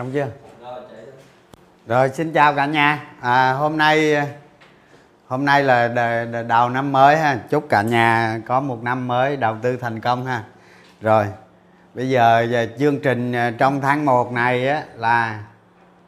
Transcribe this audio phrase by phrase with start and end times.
[0.00, 0.28] xong chưa?
[1.86, 3.04] Rồi xin chào cả nhà.
[3.20, 4.16] À, hôm nay
[5.26, 5.88] hôm nay là
[6.48, 7.38] đầu năm mới ha.
[7.50, 10.44] Chúc cả nhà có một năm mới đầu tư thành công ha.
[11.00, 11.26] Rồi
[11.94, 12.46] bây giờ,
[12.78, 15.44] chương trình à, trong tháng 1 này á, là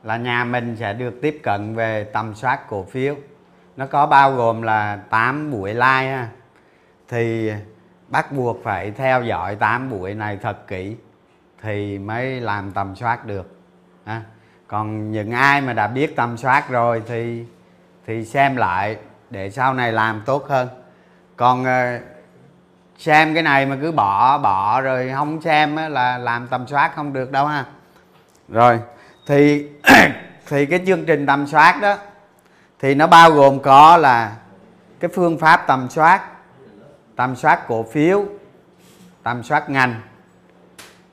[0.02, 3.14] là nhà mình sẽ được tiếp cận về tầm soát cổ phiếu.
[3.76, 6.28] Nó có bao gồm là 8 buổi like ha.
[7.08, 7.52] Thì
[8.08, 10.96] bắt buộc phải theo dõi 8 buổi này thật kỹ
[11.62, 13.61] thì mới làm tầm soát được
[14.04, 14.22] à,
[14.66, 17.44] còn những ai mà đã biết tầm soát rồi thì
[18.06, 18.96] thì xem lại
[19.30, 20.68] để sau này làm tốt hơn.
[21.36, 21.98] Còn ờ,
[22.98, 27.12] xem cái này mà cứ bỏ bỏ rồi không xem là làm tầm soát không
[27.12, 27.64] được đâu ha.
[28.48, 28.80] Rồi
[29.26, 29.66] thì
[30.48, 31.96] thì cái chương trình tầm soát đó
[32.78, 34.36] thì nó bao gồm có là
[35.00, 36.22] cái phương pháp tầm soát
[37.16, 38.24] tầm soát cổ phiếu
[39.22, 40.00] tầm soát ngành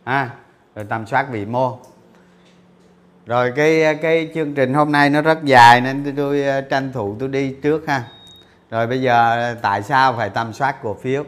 [0.03, 0.30] à,
[0.75, 1.80] rồi tầm soát vị mô
[3.29, 6.91] rồi cái cái chương trình hôm nay nó rất dài nên tôi, tôi ờ, tranh
[6.94, 8.03] thủ tôi đi trước ha.
[8.72, 11.23] Rồi bây giờ ờ, tại sao phải tầm soát cổ phiếu?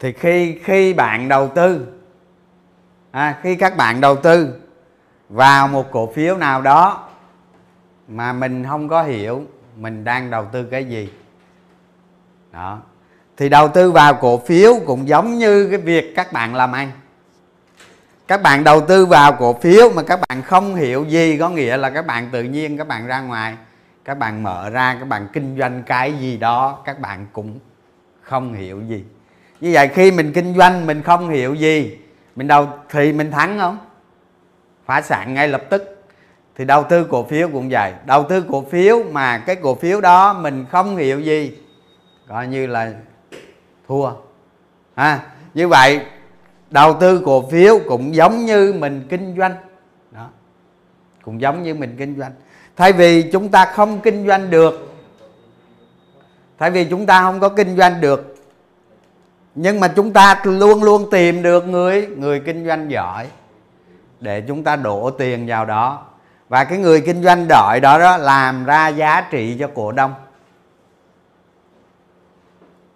[0.00, 1.86] Thì khi khi bạn đầu tư
[3.10, 4.54] à, khi các bạn đầu tư
[5.28, 7.08] vào một cổ phiếu nào đó
[8.08, 9.44] mà mình không có hiểu
[9.76, 11.12] mình đang đầu tư cái gì
[12.52, 12.78] đó
[13.36, 16.90] thì đầu tư vào cổ phiếu cũng giống như cái việc các bạn làm ăn
[18.30, 21.76] các bạn đầu tư vào cổ phiếu mà các bạn không hiểu gì có nghĩa
[21.76, 23.56] là các bạn tự nhiên các bạn ra ngoài
[24.04, 27.58] các bạn mở ra các bạn kinh doanh cái gì đó các bạn cũng
[28.22, 29.04] không hiểu gì.
[29.60, 31.98] Như vậy khi mình kinh doanh mình không hiểu gì
[32.36, 33.78] mình đầu thì mình thắng không?
[34.86, 36.04] Phá sản ngay lập tức.
[36.56, 37.92] Thì đầu tư cổ phiếu cũng vậy.
[38.06, 41.58] Đầu tư cổ phiếu mà cái cổ phiếu đó mình không hiểu gì
[42.28, 42.92] coi như là
[43.88, 44.10] thua.
[44.94, 45.20] À,
[45.54, 46.00] như vậy
[46.70, 49.54] đầu tư cổ phiếu cũng giống như mình kinh doanh.
[50.10, 50.28] Đó.
[51.22, 52.32] Cũng giống như mình kinh doanh.
[52.76, 54.94] Thay vì chúng ta không kinh doanh được,
[56.58, 58.36] thay vì chúng ta không có kinh doanh được,
[59.54, 63.26] nhưng mà chúng ta luôn luôn tìm được người người kinh doanh giỏi
[64.20, 66.06] để chúng ta đổ tiền vào đó.
[66.48, 70.14] Và cái người kinh doanh đợi đó đó làm ra giá trị cho cổ đông.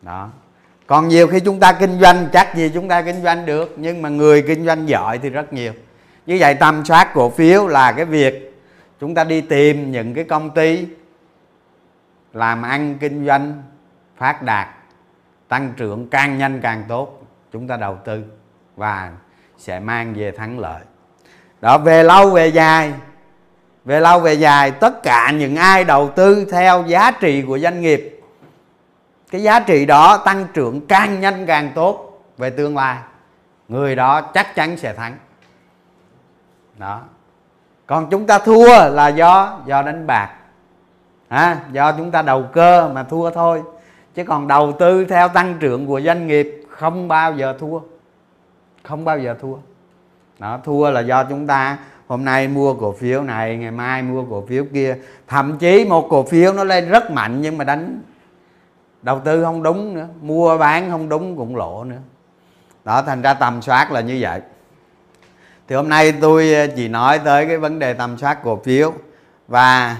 [0.03, 0.29] Đó
[0.95, 4.03] còn nhiều khi chúng ta kinh doanh, chắc gì chúng ta kinh doanh được, nhưng
[4.03, 5.73] mà người kinh doanh giỏi thì rất nhiều.
[6.27, 8.63] Như vậy tầm soát cổ phiếu là cái việc
[9.01, 10.87] chúng ta đi tìm những cái công ty
[12.33, 13.63] làm ăn, kinh doanh,
[14.17, 14.69] phát đạt,
[15.49, 17.23] tăng trưởng càng nhanh càng tốt,
[17.53, 18.23] chúng ta đầu tư
[18.77, 19.11] và
[19.59, 20.81] sẽ mang về thắng lợi.
[21.61, 22.93] Đó, về lâu về dài,
[23.85, 27.81] về lâu về dài, tất cả những ai đầu tư theo giá trị của doanh
[27.81, 28.14] nghiệp
[29.35, 32.99] cái giá trị đó tăng trưởng càng nhanh càng tốt về tương lai.
[33.69, 35.17] Người đó chắc chắn sẽ thắng.
[36.79, 37.01] Đó.
[37.87, 40.31] Còn chúng ta thua là do do đánh bạc.
[41.29, 43.63] À, do chúng ta đầu cơ mà thua thôi.
[44.15, 47.81] Chứ còn đầu tư theo tăng trưởng của doanh nghiệp không bao giờ thua.
[48.83, 49.57] Không bao giờ thua.
[50.39, 51.79] Đó thua là do chúng ta
[52.09, 54.97] hôm nay mua cổ phiếu này ngày mai mua cổ phiếu kia.
[55.29, 58.01] Thậm chí một cổ phiếu nó lên rất mạnh nhưng mà đánh
[59.05, 61.97] đầu tư không đúng nữa, mua bán không đúng cũng lộ nữa.
[62.85, 64.41] Đó, thành ra tầm soát là như vậy.
[65.69, 68.93] Thì hôm nay tôi ờ, chỉ nói tới cái vấn đề tầm soát cổ phiếu.
[69.49, 69.97] Và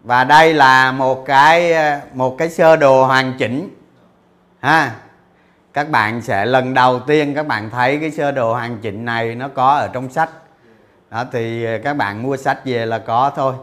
[0.00, 3.68] và đây là một cái ờ, một cái sơ đồ hoàn chỉnh.
[4.60, 4.94] Ha,
[5.72, 9.34] các bạn sẽ lần đầu tiên các bạn thấy cái sơ đồ hoàn chỉnh này
[9.34, 10.30] nó có ở trong sách.
[11.10, 13.54] Đó, thì ờ, các bạn mua sách về là có thôi.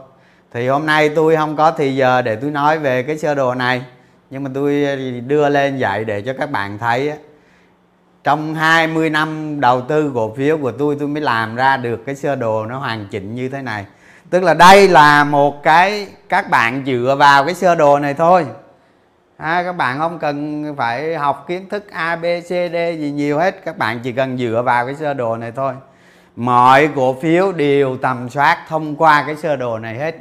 [0.52, 3.54] Thì hôm nay tôi không có thì giờ để tôi nói về cái sơ đồ
[3.54, 3.82] này
[4.30, 4.96] nhưng mà tôi ờ,
[5.26, 7.12] đưa lên vậy để cho các bạn thấy
[8.26, 12.14] trong 20 năm đầu tư cổ phiếu của tôi tôi mới làm ra được cái
[12.14, 13.86] sơ đồ nó hoàn chỉnh như thế này.
[14.30, 18.46] Tức là đây là một cái các bạn dựa vào cái sơ đồ này thôi.
[19.36, 23.38] À, các bạn không cần phải học kiến thức a b c d gì nhiều
[23.38, 23.64] hết.
[23.64, 25.72] Các bạn chỉ cần dựa vào cái sơ đồ này thôi.
[26.36, 30.16] Mọi cổ phiếu đều tầm soát thông qua cái sơ đồ này hết.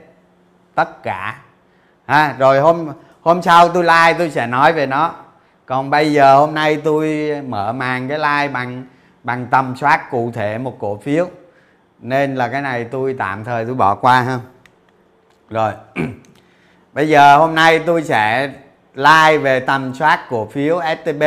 [0.76, 1.38] Tất cả.
[2.06, 2.90] À, rồi hôm
[3.26, 5.14] hôm sau tôi like, tôi sẽ nói về nó.
[5.66, 8.84] Còn bây giờ hôm nay tôi mở màn cái like bằng
[9.24, 11.28] bằng tầm soát cụ thể một cổ phiếu.
[12.00, 14.40] Nên là cái này tôi tạm thời tôi bỏ qua ha.
[15.50, 15.72] Rồi.
[16.94, 18.50] Bây giờ hôm nay tôi sẽ
[18.96, 21.24] like về tầm soát cổ phiếu STB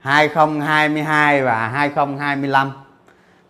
[0.00, 2.72] 2022 và 2025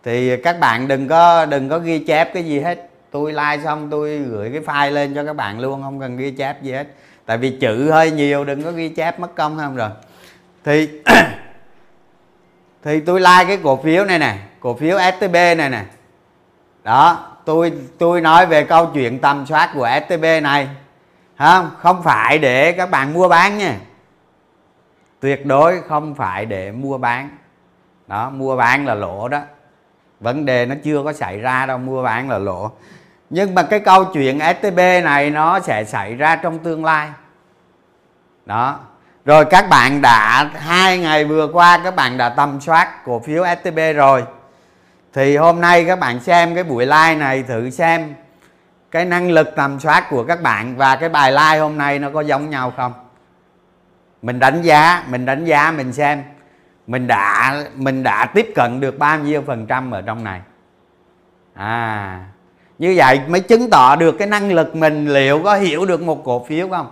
[0.05, 2.89] thì các bạn đừng có đừng có ghi chép cái gì hết.
[3.11, 6.31] Tôi like xong tôi gửi cái file lên cho các bạn luôn, không cần ghi
[6.31, 6.87] chép gì hết
[7.29, 9.91] tại vì chữ hơi nhiều, đừng có ghi chép mất công không rồi?
[10.65, 10.89] Thì
[12.83, 15.85] thì tôi like cái cổ phiếu này nè, cổ phiếu STB này nè.
[16.85, 20.69] Đó, tôi tôi nói về câu chuyện tầm soát của STB này
[21.39, 23.77] không không phải để các bạn mua bán nha.
[25.21, 27.31] Tuyệt đối không phải để mua bán.
[28.07, 29.41] Đó, mua bán là lỗ đó.
[30.21, 32.71] Vấn đề nó chưa có xảy ra đâu, mua bán là lỗ
[33.31, 37.11] nhưng mà cái câu chuyện STB này nó sẽ xảy ra trong tương lai.
[38.47, 38.81] Đó.
[39.25, 43.45] Rồi các bạn đã, hai ngày vừa qua các bạn đã tầm soát cổ phiếu
[43.63, 44.25] STB rồi.
[45.13, 48.15] Thì hôm nay các bạn xem cái buổi like này, thử xem
[48.91, 52.11] cái năng lực tầm soát của các bạn và cái bài like hôm nay nó
[52.11, 52.93] có giống nhau không?
[54.23, 56.23] Mình đánh giá, mình đánh giá, mình xem
[56.87, 60.41] mình đã mình đã tiếp cận được bao nhiêu phần trăm ở trong này.
[61.55, 62.21] À
[62.79, 66.25] như vậy mới chứng tỏ được cái năng lực mình liệu có hiểu được một
[66.25, 66.91] cổ phiếu không?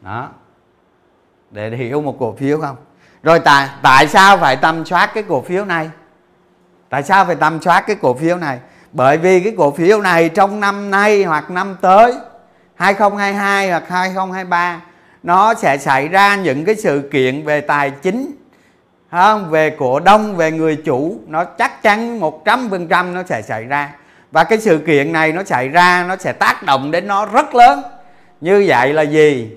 [0.00, 0.28] Đó.
[1.50, 2.76] Để hiểu một cổ phiếu không?
[3.22, 5.90] Rồi tại tại sao phải tầm soát cái cổ phiếu này?
[6.88, 8.58] Tại sao phải tầm soát cái cổ phiếu này?
[8.92, 12.14] Bởi vì cái cổ phiếu này trong năm nay hoặc năm tới
[12.74, 14.80] 2022 hoặc 2023
[15.22, 18.30] nó sẽ xảy ra những cái sự kiện về tài chính
[19.10, 23.92] không về cổ đông, về người chủ, nó chắc chắn 100% nó sẽ xảy ra
[24.34, 27.54] và cái sự kiện này nó xảy ra, nó sẽ tác động đến nó rất
[27.54, 27.82] lớn.
[28.40, 29.56] Như vậy là gì?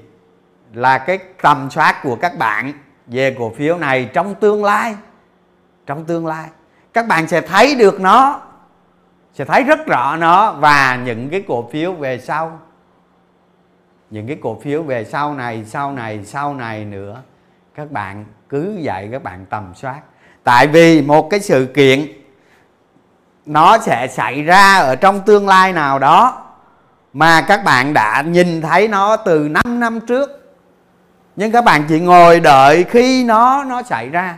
[0.74, 2.74] Là cái tầm soát của các bạn
[3.08, 4.96] về cổ phiếu này trong tương lai.
[5.86, 6.50] Trong tương lai.
[6.94, 8.42] Các bạn sẽ thấy được nó,
[9.34, 12.60] sẽ thấy rất rõ nó và những cái cổ phiếu về sau.
[14.10, 17.22] Những cái cổ phiếu về sau này sau này sau này nữa.
[17.76, 20.02] Các bạn cứ dạy các bạn tầm soát.
[20.44, 22.08] Tại vì một cái sự kiện
[23.48, 26.42] nó sẽ xảy ra ở trong tương lai nào đó
[27.14, 30.56] mà các bạn đã nhìn thấy nó từ 5 năm trước.
[31.36, 34.38] Nhưng các bạn chỉ ngồi đợi khi nó nó xảy ra.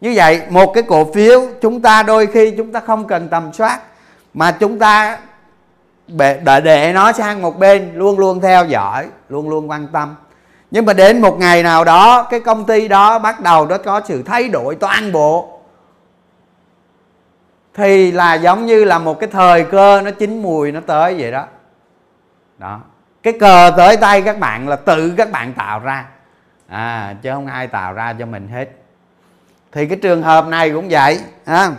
[0.00, 3.52] Như vậy một cái cổ phiếu chúng ta đôi khi chúng ta không cần tầm
[3.52, 3.80] soát
[4.34, 5.18] mà chúng ta
[6.08, 10.14] để, để nó sang một bên luôn luôn theo dõi luôn luôn quan tâm.
[10.70, 14.00] Nhưng mà đến một ngày nào đó cái công ty đó bắt đầu nó có
[14.08, 15.53] sự thay đổi toàn bộ
[17.74, 21.30] thì là giống như là một cái thời cơ nó chín mùi nó tới vậy
[21.30, 21.46] đó.
[22.58, 22.80] Đó.
[23.22, 26.06] Cái cờ tới tay các bạn là tự các bạn tạo ra.
[26.68, 28.68] À chứ không ai tạo ra cho mình hết.
[29.72, 31.70] Thì cái trường hợp này cũng vậy à.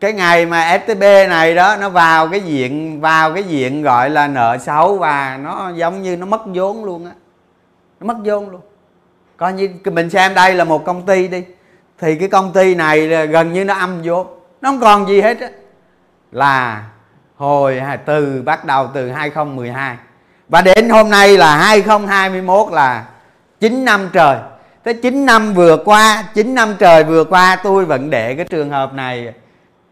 [0.00, 4.28] cái ngày mà STB này đó, nó vào cái diện, vào cái diện gọi là
[4.28, 7.12] nợ xấu và nó giống như nó mất vốn luôn á.
[8.00, 8.60] Nó mất vốn luôn.
[9.36, 11.44] Coi như mình xem đây là một công ty đi
[12.02, 14.26] thì cái công ty này gần như nó âm vô,
[14.60, 15.48] nó không còn gì hết á.
[16.32, 16.84] Là
[17.36, 19.96] hồi từ bắt đầu từ 2012
[20.48, 23.04] và đến hôm nay là 2021 là
[23.60, 24.36] 9 năm trời.
[24.84, 28.70] Thế 9 năm vừa qua 9 năm trời vừa qua tôi vẫn để cái trường
[28.70, 29.32] hợp này.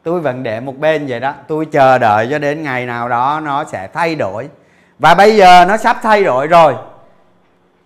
[0.02, 1.34] Tôi vẫn để một bên vậy đó.
[1.48, 4.48] Tôi chờ đợi cho đến ngày nào đó nó sẽ thay đổi.
[4.98, 6.74] Và bây giờ nó sắp thay đổi rồi.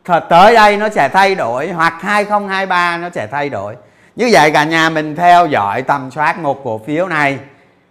[0.04, 3.76] Thật tới đây nó sẽ thay đổi hoặc 2023 nó sẽ thay đổi
[4.16, 7.38] như vậy cả nhà mình theo dõi tầm soát một cổ phiếu này.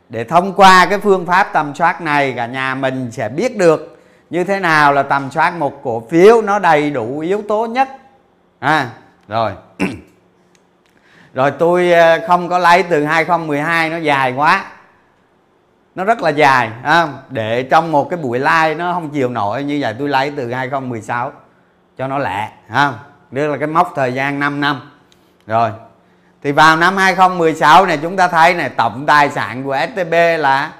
[0.09, 3.97] Để thông qua cái phương pháp tầm soát này cả nhà mình sẽ biết được
[4.29, 7.89] như thế nào là tầm soát một cổ phiếu nó đầy đủ yếu tố nhất.
[8.59, 8.89] À
[9.27, 9.51] rồi.
[11.33, 14.65] Rồi tôi ờ, không có lấy từ 2012 nó dài quá.
[15.95, 19.63] Nó rất là dài à, để trong một cái buổi like nó không chiều nổi
[19.63, 21.31] như vậy tôi lấy từ 2016
[21.97, 22.93] cho nó lẹ à, không
[23.31, 24.91] đây là cái mốc thời gian 5 năm.
[25.47, 25.71] Rồi
[26.43, 30.71] thì vào năm 2016 này chúng ta thấy này tổng tài sản của STB là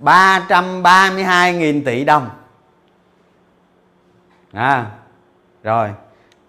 [0.00, 2.30] 332.000 tỷ đồng.
[4.52, 4.86] À,
[5.62, 5.90] rồi.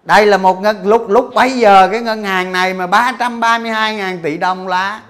[0.04, 4.18] Đây là một ngân lúc lúc bấy giờ cái ngân hàng này mà 332 ngàn
[4.22, 5.00] tỷ đồng là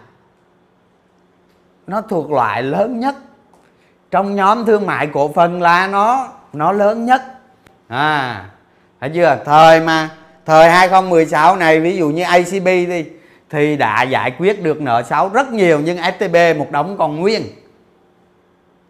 [1.86, 3.14] nó thuộc loại lớn nhất.
[4.10, 7.22] Trong nhóm thương mại cổ phần là nó nó lớn nhất.
[7.88, 8.44] À
[9.00, 9.38] thấy chưa?
[9.44, 10.08] Thời mà
[10.46, 13.04] thời 2016 này ví dụ như ACB đi
[13.50, 17.42] thì đã giải quyết được nợ xấu rất nhiều, nhưng STB một đống còn nguyên.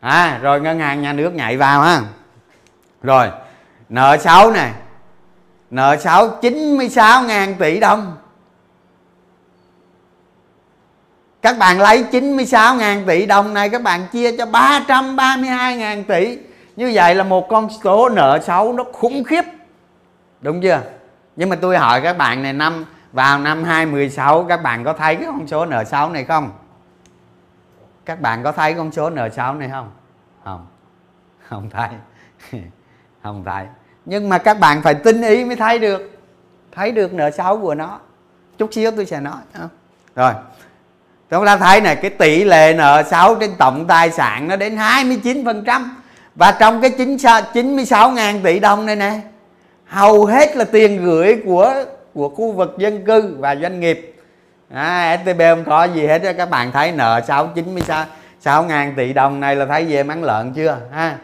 [0.01, 2.01] À rồi ngân hàng nhà nước nhảy vào ha.
[3.03, 3.29] Rồi,
[3.89, 4.73] nợ xấu này
[5.71, 8.17] nợ xấu 96 ngàn tỷ đồng.
[11.43, 16.39] Các bạn lấy 96 ngàn tỷ đồng này, các bạn chia cho 332 ngàn tỷ.
[16.77, 19.45] Như vậy là một con số nợ xấu nó khủng khiếp.
[20.41, 20.81] Đúng chưa?
[21.37, 25.17] Nhưng mà tôi hỏi các bạn này, năm vào năm 2016 các bạn có thấy
[25.17, 26.51] cái con số nợ xấu này không?
[28.05, 29.91] Các bạn có thấy con số nợ xấu này không?
[30.45, 30.67] Không.
[31.49, 31.89] Không thấy.
[33.23, 33.67] Không thấy.
[34.05, 36.19] Nhưng mà các bạn phải tinh ý mới thấy được.
[36.73, 38.01] Thấy được nợ xấu của nó.
[38.59, 39.39] Chút xíu tôi sẽ nói.
[40.17, 40.33] Rồi.
[41.31, 44.77] Chúng ta thấy này, cái tỷ lệ nợ xấu trên tổng tài sản nó đến
[44.77, 45.89] 29%
[46.35, 46.91] và trong cái
[47.55, 49.21] 96 ngàn tỷ đồng này nè,
[49.87, 54.17] hầu hết là tiền gửi của của khu vực dân cư và doanh nghiệp.
[54.75, 56.31] À, STB không có gì hết đó.
[56.39, 58.05] các bạn thấy nợ 6 96
[58.41, 61.17] 6 ngàn tỷ đồng này là thấy về mắng lợn chưa ha?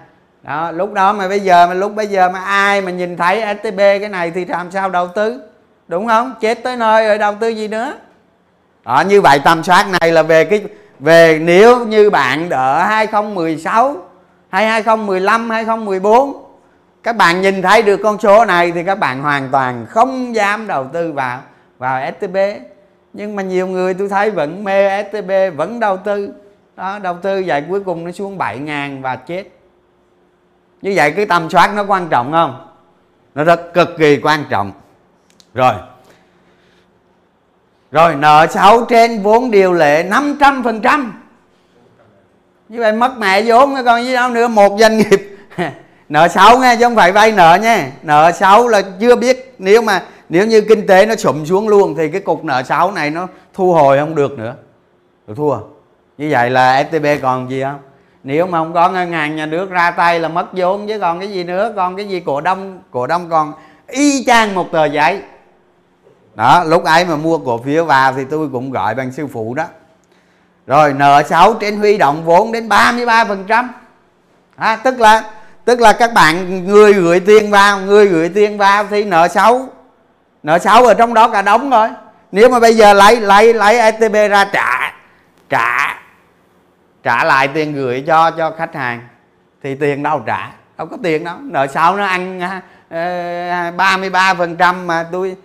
[0.42, 3.44] Đó lúc đó mà bây giờ mà lúc bây giờ mà ai mà nhìn thấy
[3.60, 5.40] STB cái này thì làm sao đầu tư
[5.88, 6.34] đúng không?
[6.40, 7.92] Chết tới nơi rồi đầu tư gì nữa?
[8.84, 10.62] Đó, như vậy tầm soát này là về cái
[10.98, 13.96] về nếu như bạn ở 2016
[14.48, 16.45] hay 2015 2014
[17.06, 20.66] các bạn nhìn thấy được con số này thì các bạn hoàn toàn không dám
[20.66, 21.40] đầu tư vào
[21.78, 22.36] vào STB
[23.12, 26.32] nhưng mà nhiều người tôi thấy vẫn mê STB vẫn đầu tư.
[26.76, 29.44] Đó, đầu tư vậy cuối cùng nó xuống 7 ngàn và chết.
[30.82, 32.68] Như vậy cái tầm soát nó quan trọng không?
[33.34, 34.72] Nó rất cực kỳ quan trọng.
[35.54, 35.74] Rồi.
[37.90, 41.22] Rồi, nợ xấu trên vốn điều lệ 500 phần trăm.
[42.68, 45.36] Như vậy mất mẹ vốn còn gì đâu nữa, một doanh nghiệp.
[46.08, 47.90] nợ xấu nghe chứ không phải vay nợ nha.
[48.02, 51.94] Nợ xấu là chưa biết nếu mà nếu như kinh tế nó sụm xuống luôn
[51.96, 54.54] thì cái cục nợ xấu này nó thu hồi không được nữa.
[55.26, 55.58] Được thua.
[56.18, 57.78] Như vậy là FTB còn gì không?
[58.22, 61.20] Nếu mà không có ngân hàng nhà nước ra tay là mất vốn chứ còn
[61.20, 61.72] cái gì nữa?
[61.76, 62.20] Còn cái gì?
[62.20, 63.52] Cổ đông cổ đông còn
[63.88, 65.20] y chang một tờ giấy.
[66.34, 69.54] Đó lúc ấy mà mua cổ phiếu vào thì tôi cũng gọi bằng sư phụ
[69.54, 69.64] đó.
[70.66, 73.70] Rồi nợ xấu trên huy động vốn đến 33 phần trăm.
[74.56, 75.24] À, tức là
[75.66, 79.68] tức là các bạn người gửi tiền vào, người gửi tiền vào thì nợ xấu.
[80.42, 81.88] Nợ xấu ở trong đó cả đống rồi
[82.32, 84.92] nếu mà bây giờ lấy lấy lấy ATB ra trả
[85.48, 86.00] trả
[87.02, 89.00] trả lại tiền gửi cho cho khách hàng,
[89.62, 90.50] thì tiền đâu trả?
[90.78, 91.36] Đâu có tiền đâu.
[91.40, 95.36] Nợ xấu nó ăn à, à, ba mươi ba phần trăm mà tôi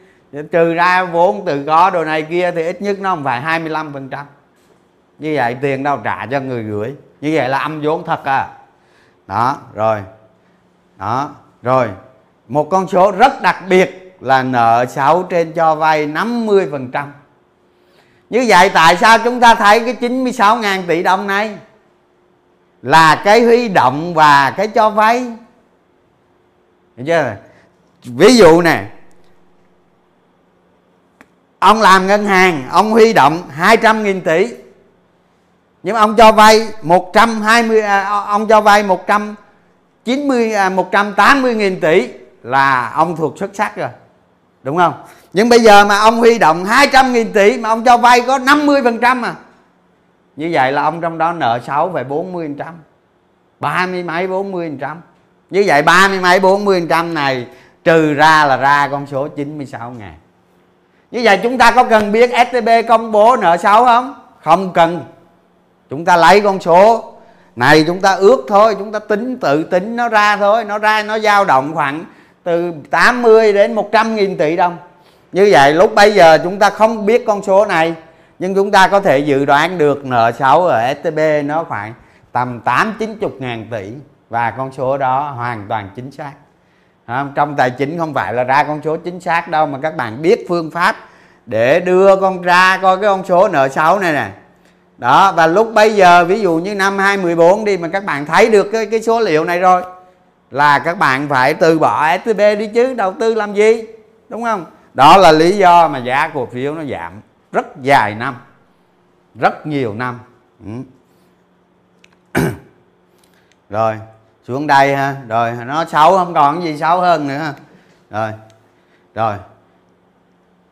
[0.51, 3.94] trừ ra vốn từ có đồ này kia thì ít nhất nó không phải 25
[3.94, 4.25] phần trăm.
[5.20, 6.96] Như vậy tiền đâu trả cho người gửi?
[7.22, 8.48] Như vậy là âm vốn thật à
[9.28, 10.04] đó, rồi.
[10.98, 11.30] Đó,
[11.62, 11.90] rồi.
[12.48, 17.13] Một con số rất đặc biệt là nợ xấu trên cho vay 50 phần trăm.
[18.30, 21.58] Như vậy tại sao chúng ta thấy cái 96.000 tỷ đồng này
[22.82, 25.20] là cái huy động và cái cho vay?
[26.98, 27.36] Hiểu chưa?
[28.04, 28.86] Ví dụ nè,
[31.60, 34.56] ông làm ngân hàng, ông huy động 200.000 tỷ
[35.83, 42.09] nhưng mà ông cho vay 120 à, ông cho vay 190 180 à, nghìn tỷ
[42.43, 43.89] là ông thuộc xuất sắc rồi.
[44.63, 44.93] Đúng không?
[45.33, 48.38] Nhưng bây giờ mà ông huy động 200 nghìn tỷ mà ông cho vay có
[48.38, 49.35] 50 phần trăm à.
[50.35, 52.73] Như vậy là ông trong đó nợ 6 về 40 phần trăm,
[53.59, 55.01] ba mươi mấy 40 phần trăm.
[55.50, 57.47] Như vậy ba mươi mấy 40 phần trăm này
[57.83, 60.13] trừ ra là ra con số 96 ngàn.
[61.11, 64.15] Như vậy chúng ta có cần biết STB công bố nợ xấu không?
[64.43, 65.05] Không cần
[65.91, 67.13] chúng ta lấy con số.
[67.55, 70.63] Này, chúng ta ước thôi, chúng ta tính, tự tính nó ra thôi.
[70.63, 72.05] Nó ra, nó dao động khoảng
[72.43, 74.77] từ 80 đến 100 nghìn tỷ đồng.
[75.31, 77.95] Như vậy, lúc bây giờ chúng ta không biết con số này,
[78.39, 81.93] nhưng chúng ta có thể dự đoán được nợ xấu ở STB nó khoảng
[82.31, 83.91] tầm 8 90 ngàn tỷ.
[84.29, 86.31] Và con số đó hoàn toàn chính xác.
[87.36, 90.21] Trong tài chính không phải là ra con số chính xác đâu, mà các bạn
[90.21, 90.95] biết phương pháp
[91.45, 94.29] để đưa con ra coi cái con số nợ xấu này nè
[95.01, 98.50] đó, và lúc bây giờ, ví dụ như năm 2014 đi mà các bạn thấy
[98.50, 99.84] được cái cái số liệu này rồi,
[100.51, 103.86] là các bạn phải từ bỏ STB đi chứ, đầu tư làm gì,
[104.29, 104.65] đúng không?
[104.93, 108.36] Đó là lý do mà giá cổ phiếu nó giảm rất dài năm,
[109.36, 110.20] rất nhiều năm.
[110.65, 110.72] Ừ.
[113.70, 114.00] rồi,
[114.48, 115.15] xuống đây ha.
[115.27, 117.53] Rồi, nó xấu không còn gì xấu hơn nữa
[118.10, 118.31] rồi
[119.15, 119.36] rồi.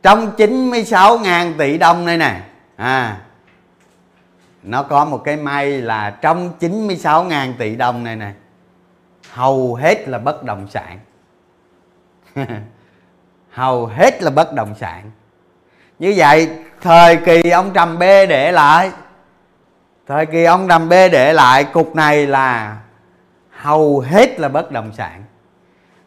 [0.03, 2.41] Trong 96 ngàn tỷ đồng này nè.
[2.75, 3.17] À
[4.63, 8.33] nó có một cái may là trong 96 ngàn tỷ đồng này này
[9.31, 10.99] hầu hết là bất động sản.
[13.49, 15.11] Hầu hết là bất động sản.
[15.99, 16.49] Như vậy
[16.81, 18.91] thời kỳ ông trầm b để lại
[20.07, 22.77] thời kỳ ông trầm b để lại cục này là
[23.51, 25.23] hầu hết là bất động sản.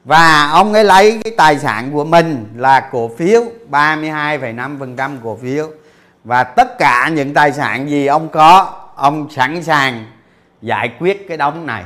[0.05, 5.71] Và ông ấy lấy cái tài sản của mình là cổ phiếu 32,5% cổ phiếu
[6.25, 10.05] và tất cả những tài sản gì ông có, ông sẵn sàng
[10.63, 11.85] giải quyết cái đống này,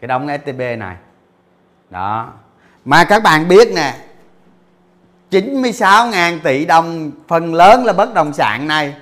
[0.00, 0.96] cái đống STB này.
[1.90, 2.32] Đó.
[2.84, 3.94] Mà các bạn biết nè
[5.30, 8.94] 96.000 tỷ đồng phần lớn là bất động sản này.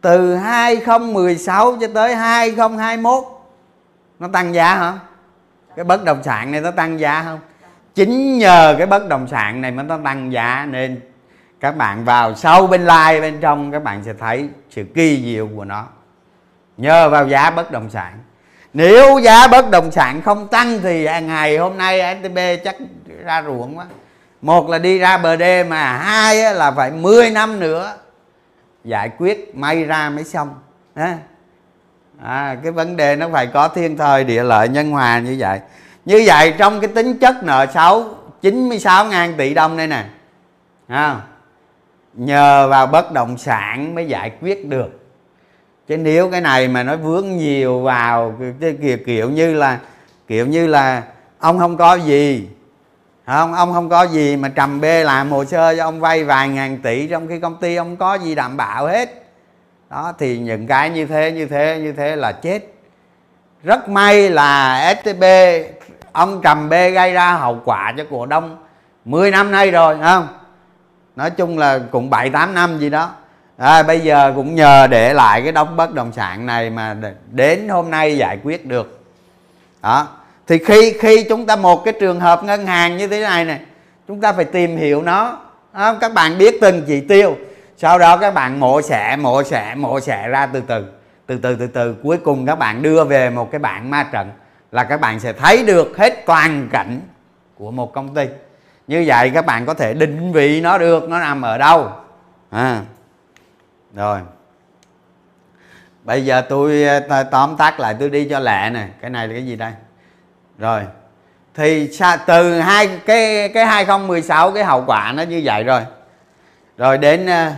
[0.00, 3.24] Từ 2016 cho tới 2021
[4.18, 4.98] nó tăng giá hả?
[5.76, 7.38] Cái bất động sản này nó tăng giá không?
[7.94, 11.00] Chính nhờ cái bất động sản này mà nó tăng giá nên
[11.60, 15.48] các bạn vào sâu bên like bên trong các bạn sẽ thấy sự kỳ diệu
[15.56, 15.86] của nó.
[16.76, 18.18] Nhờ vào giá bất động sản.
[18.72, 22.76] Nếu giá bất động sản không tăng thì ngày hôm nay STB chắc
[23.24, 23.86] ra ruộng quá.
[24.42, 27.96] Một là đi ra bờ đê mà hai là phải 10 năm nữa
[28.84, 30.54] giải quyết may ra mới xong
[32.22, 35.60] à, cái vấn đề nó phải có thiên thời địa lợi nhân hòa như vậy.
[36.04, 38.04] Như vậy trong cái tính chất nợ xấu
[38.40, 40.04] 96 ngàn tỷ đồng đây nè.
[40.86, 41.20] À,
[42.14, 45.00] nhờ vào bất động sản mới giải quyết được.
[45.88, 49.78] Chứ nếu cái này mà nó vướng nhiều vào cái kiểu, kiểu như là
[50.26, 51.02] kiểu như là
[51.38, 52.48] ông không có gì
[53.26, 56.48] không ông không có gì mà trầm bê làm hồ sơ cho ông vay vài
[56.48, 59.24] ngàn tỷ trong khi công ty ông có gì đảm bảo hết.
[59.90, 62.60] Đó thì những cái như thế như thế như thế là chết.
[63.62, 65.24] Rất may là STB
[66.12, 68.56] ông trầm bê gây ra hậu quả cho cổ đông
[69.04, 70.28] 10 năm nay rồi không?
[71.18, 73.10] Nói chung là cũng 7 8 năm gì đó.
[73.56, 76.96] À, bây giờ cũng nhờ để lại cái đóng bất động sản này mà
[77.30, 79.00] đến hôm nay giải quyết được.
[79.82, 80.08] Đó.
[80.46, 83.60] Thì khi khi chúng ta một cái trường hợp ngân hàng như thế này này
[84.08, 85.38] chúng ta phải tìm hiểu nó.
[85.74, 87.36] Đó, các bạn biết từng chỉ tiêu.
[87.76, 90.84] Sau đó các bạn mổ xẻ mổ xẻ mổ xẻ ra từ từ.
[91.26, 91.94] Từ từ từ từ.
[92.02, 94.30] Cuối cùng các bạn đưa về một cái bảng ma trận
[94.72, 97.00] là các bạn sẽ thấy được hết toàn cảnh
[97.54, 98.24] của một công ty
[98.88, 101.90] như vậy các bạn có thể định vị nó được, nó nằm ở đâu.
[102.50, 102.80] À.
[103.94, 104.20] rồi.
[106.04, 106.86] Bây giờ tôi
[107.30, 108.88] tóm tắt lại, tôi đi cho lẹ nè.
[109.00, 109.72] Cái này là cái gì đây?
[110.58, 110.82] Rồi.
[111.54, 111.90] Thì
[112.26, 115.82] từ hai, cái cái 2016 cái hậu quả nó như vậy rồi.
[116.76, 117.56] Rồi đến à,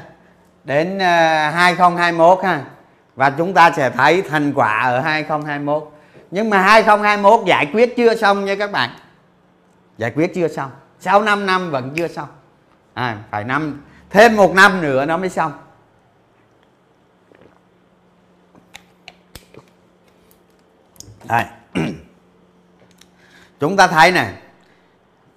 [0.64, 2.60] đến à, 2021 ha.
[3.16, 5.92] Và chúng ta sẽ thấy thành quả ở 2021
[6.30, 8.90] nhưng mà 2021 giải quyết chưa xong nha các bạn?
[9.98, 10.70] Giải quyết chưa xong?
[11.00, 12.28] Sau 5 năm vẫn chưa xong.
[12.94, 15.52] À, phải năm thêm một năm nữa nó mới xong.
[21.24, 21.44] Đây.
[23.60, 24.32] Chúng ta thấy nè.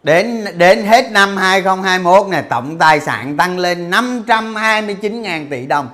[0.04, 5.90] Đến đến hết năm 2021 này tổng tài sản tăng lên 529.000 tỷ đồng.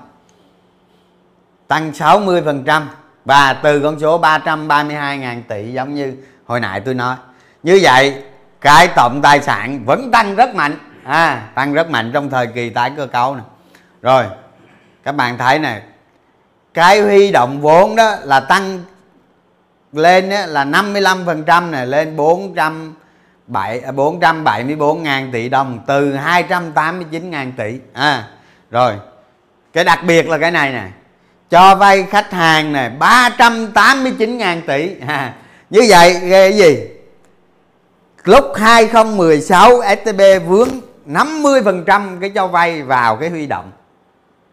[1.68, 2.86] Tăng 60%
[3.26, 7.16] và từ con số 332.000 tỷ giống như hồi nãy tôi nói.
[7.64, 8.24] Như vậy
[8.62, 10.78] cái tổng tài sản vẫn tăng rất mạnh.
[11.04, 13.46] À, tăng rất mạnh trong thời kỳ tái cơ cấu này
[14.02, 14.26] rồi
[15.04, 15.82] các bạn thấy này
[16.74, 18.80] cái huy động vốn đó là tăng
[19.94, 22.96] lên đó là 55% này lên 400
[23.48, 27.80] 474 à, ngàn tỷ đồng từ 289 ngàn tỷ.
[27.94, 28.28] À,
[28.72, 28.94] rồi.
[29.74, 30.88] Cái đặc biệt là cái này nè.
[31.50, 34.92] Cho vay khách hàng này 389 ngàn tỷ.
[35.08, 35.34] À,
[35.70, 36.78] như vậy cái gì?
[38.24, 40.70] Lúc 2016 STB vướng
[41.08, 43.72] 50% cái cho vay vào cái huy động.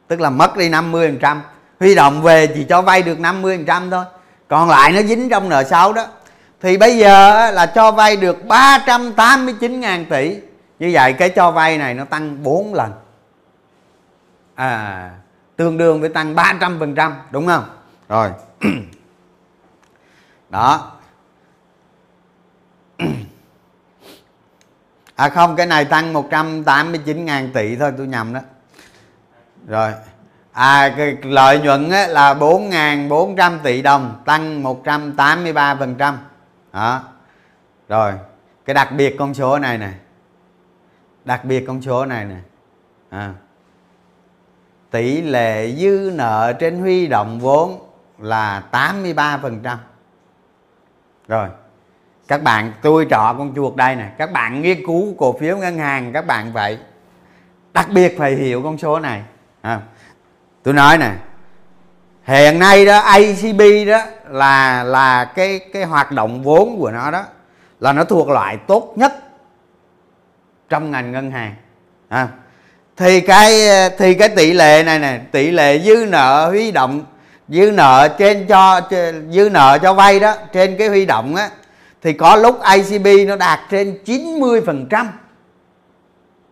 [0.08, 1.40] Tức là mất đi 50%
[1.80, 4.04] huy động về chỉ cho vay được 50% thôi.
[4.48, 6.06] Còn lại nó dính trong nợ xấu đó.
[6.60, 10.36] Thì bây giờ là cho vay được 389 ngàn tỷ.
[10.78, 12.92] Như vậy cái cho vay này nó tăng 4 lần.
[14.54, 15.10] À
[15.56, 17.64] tương đương với tăng 300% đúng không?
[18.08, 18.30] Rồi.
[20.50, 20.92] Đó.
[25.16, 28.40] à không cái này tăng 189 ngàn tỷ thôi tôi nhầm đó.
[29.68, 29.92] Rồi.
[30.52, 36.14] À cái lợi nhuận á, là 4.400 tỷ đồng tăng 183%
[36.72, 37.02] đó.
[37.88, 38.12] Rồi.
[38.64, 39.94] Cái đặc biệt con số này này
[41.24, 42.40] đặc biệt con số này này
[43.10, 43.34] à.
[44.90, 49.76] tỷ lệ dư nợ trên huy động vốn là 83%
[51.28, 51.48] rồi
[52.28, 54.08] các bạn tôi trọ con chuột đây nè.
[54.18, 56.78] Các bạn nghiên cứu cổ phiếu ngân hàng các bạn vậy
[57.72, 59.22] đặc biệt phải hiểu con số này.
[59.62, 59.80] À
[60.62, 61.10] tôi nói nè
[62.24, 67.24] hiện nay đó ACB đó là là cái cái hoạt động vốn của nó đó
[67.80, 69.12] là nó thuộc loại tốt nhất
[70.68, 71.54] trong ngành ngân hàng.
[72.08, 72.28] À,
[72.96, 77.04] thì cái thì cái tỷ lệ này nè tỷ lệ dư nợ huy động
[77.48, 78.80] dư nợ trên cho
[79.30, 81.50] dư nợ cho vay đó trên cái huy động á
[82.06, 85.12] thì có lúc ICB nó đạt trên 90 phần trăm.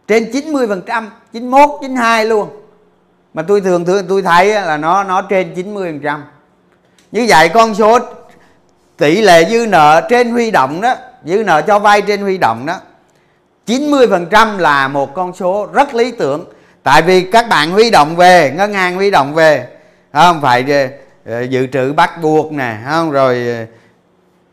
[0.09, 2.49] Trên 90 phần trăm 91 92 luôn.
[3.35, 6.25] Mà tôi thường thường tôi thấy là nó nó trên 90 trăm.
[7.13, 7.99] Như vậy con số
[8.97, 12.67] tỷ lệ dư nợ trên huy động đó, dư nợ cho vay trên huy động
[12.67, 12.81] đó
[13.67, 16.45] 90 phần trăm là một con số rất lý tưởng.
[16.83, 19.67] Tại vì các bạn huy động về, ngân hàng huy động về,
[20.13, 20.65] không phải
[21.27, 23.11] ờ, dự trữ bắt buộc nè, không?
[23.11, 23.65] Rồi ờ,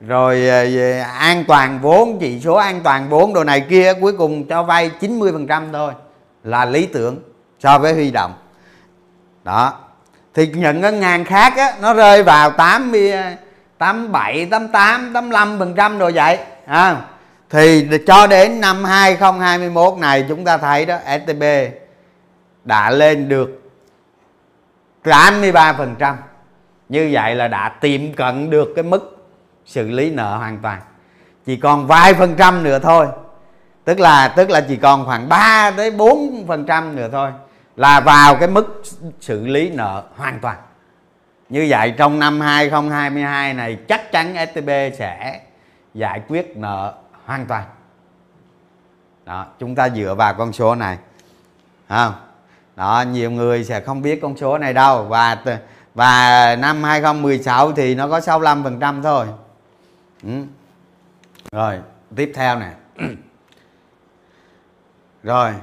[0.08, 4.14] rồi ờ, về an toàn vốn chỉ số an toàn vốn đồ này kia cuối
[4.18, 5.94] cùng cho vay 90% thôi
[6.44, 7.20] là lý tưởng
[7.60, 8.34] so với huy động.
[9.44, 9.74] Đó.
[10.34, 13.14] Thì những ngân hàng khác á, nó rơi vào 80
[13.78, 17.02] 87 88 85% rồi vậy à,
[17.50, 21.44] thì cho đến năm 2021 này chúng ta thấy đó STB
[22.64, 23.72] đã lên được
[25.04, 26.16] 83%
[26.90, 29.21] như vậy là đã tiệm cận được cái mức
[29.66, 30.82] xử lý nợ hoàn toàn.
[31.46, 33.08] Chỉ còn vài phần trăm nữa thôi.
[33.86, 37.32] Tức là tức là chỉ còn khoảng 3 tới 4 phần trăm nữa thôi
[37.76, 38.82] là vào cái mức
[39.22, 40.58] xử lý nợ hoàn toàn.
[41.50, 45.42] Như vậy trong năm 2022 này chắc chắn STB sẽ
[45.94, 46.94] giải quyết nợ
[47.26, 47.64] hoàn toàn.
[49.26, 50.98] Đó, chúng ta dựa vào con số này.
[51.90, 52.14] Không?
[52.76, 55.04] Đó, nhiều người sẽ không biết con số này đâu.
[55.04, 55.38] Và
[55.96, 59.26] và năm 2016 thì nó có 65% thôi
[60.24, 60.44] ừ.
[61.52, 61.80] rồi,
[62.16, 62.72] tiếp theo nè.
[65.24, 65.54] Rồi.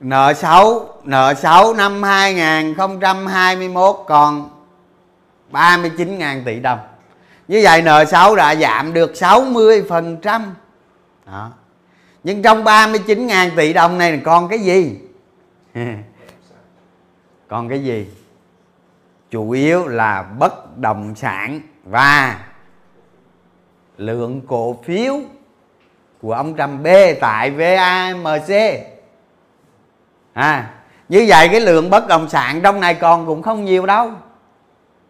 [0.00, 4.50] Nợ xấu nợ xấu năm 2021 còn
[5.52, 6.78] 39.000 tỷ đồng.
[7.48, 10.42] Như vậy nợ xấu đã giảm được 60%
[11.26, 11.50] đó.
[12.24, 14.98] Nhưng trong 39.000 tỷ đồng này còn cái gì?
[17.48, 18.06] Còn cái gì?
[19.30, 22.40] Chủ yếu là bất động sản và
[23.96, 25.20] lượng cổ phiếu
[26.22, 26.86] của ông Trump B
[27.20, 28.50] tại VAMC
[30.32, 30.70] à
[31.08, 34.10] như vậy cái lượng bất động sản trong này còn cũng không nhiều đâu.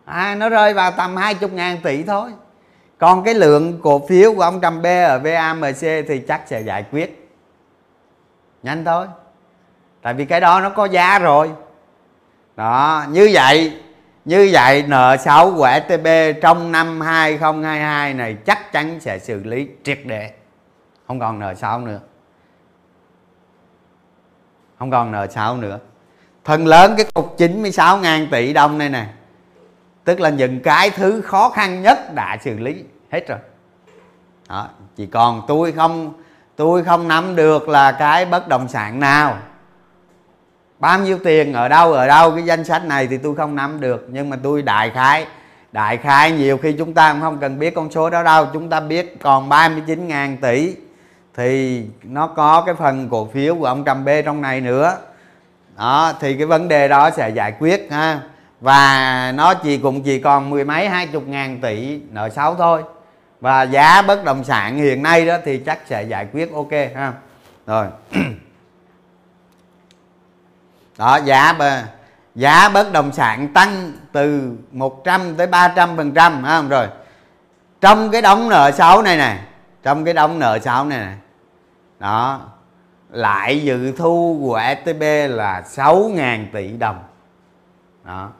[0.04, 2.30] À, nó rơi vào tầm 20 ngàn tỷ thôi.
[2.98, 6.84] Còn cái lượng cổ phiếu của ông Trump B ở VAMC thì chắc sẽ giải
[6.92, 7.30] quyết.
[8.62, 9.06] Nhanh thôi.
[10.02, 11.50] Tại vì cái đó nó có giá rồi.
[12.56, 13.80] Đó như vậy
[14.26, 16.06] như vậy nợ xấu của STB
[16.42, 20.30] trong năm 2022 này chắc chắn sẽ xử lý triệt để.
[21.06, 22.00] Không còn nợ xấu nữa.
[24.78, 25.78] Không còn nợ xấu nữa.
[26.44, 29.06] Phần lớn cái cục 96 ngàn tỷ đồng này nè.
[30.04, 33.38] Tức là những cái thứ khó khăn nhất đã xử lý hết rồi.
[34.48, 36.12] Đó, chỉ còn tôi không
[36.56, 39.38] tôi không nắm được là cái bất động sản nào
[40.78, 43.80] bao nhiêu tiền, ở đâu ở đâu, cái danh sách này thì tôi không nắm
[43.80, 44.06] được.
[44.10, 45.26] Nhưng mà tôi đại khái
[45.72, 48.46] đại khái nhiều khi chúng ta cũng không cần biết con số đó đâu.
[48.52, 50.76] Chúng ta biết còn 39.000 tỷ
[51.36, 54.98] thì nó có cái phần cổ phiếu của ông Trầm B trong này nữa.
[55.78, 58.20] Đó, thì cái vấn đề đó sẽ giải quyết, ha.
[58.60, 62.82] Và nó chỉ cũng chỉ còn mười mấy, hai chục ngàn tỷ nợ xấu thôi.
[63.40, 67.12] Và giá bất động sản hiện nay đó thì chắc sẽ giải quyết ok, ha.
[67.66, 67.86] Rồi.
[70.98, 71.54] đó giá
[72.34, 76.68] giá bất động sản tăng từ 100 tới 300 phần trăm không?
[76.68, 76.86] Rồi
[77.80, 79.38] trong cái đóng nợ xấu này nè
[79.82, 81.12] trong cái đóng nợ xấu này nè
[81.98, 82.40] đó
[83.10, 87.02] lại dự thu của STB là 6.000 tỷ đồng.
[88.04, 88.30] Đó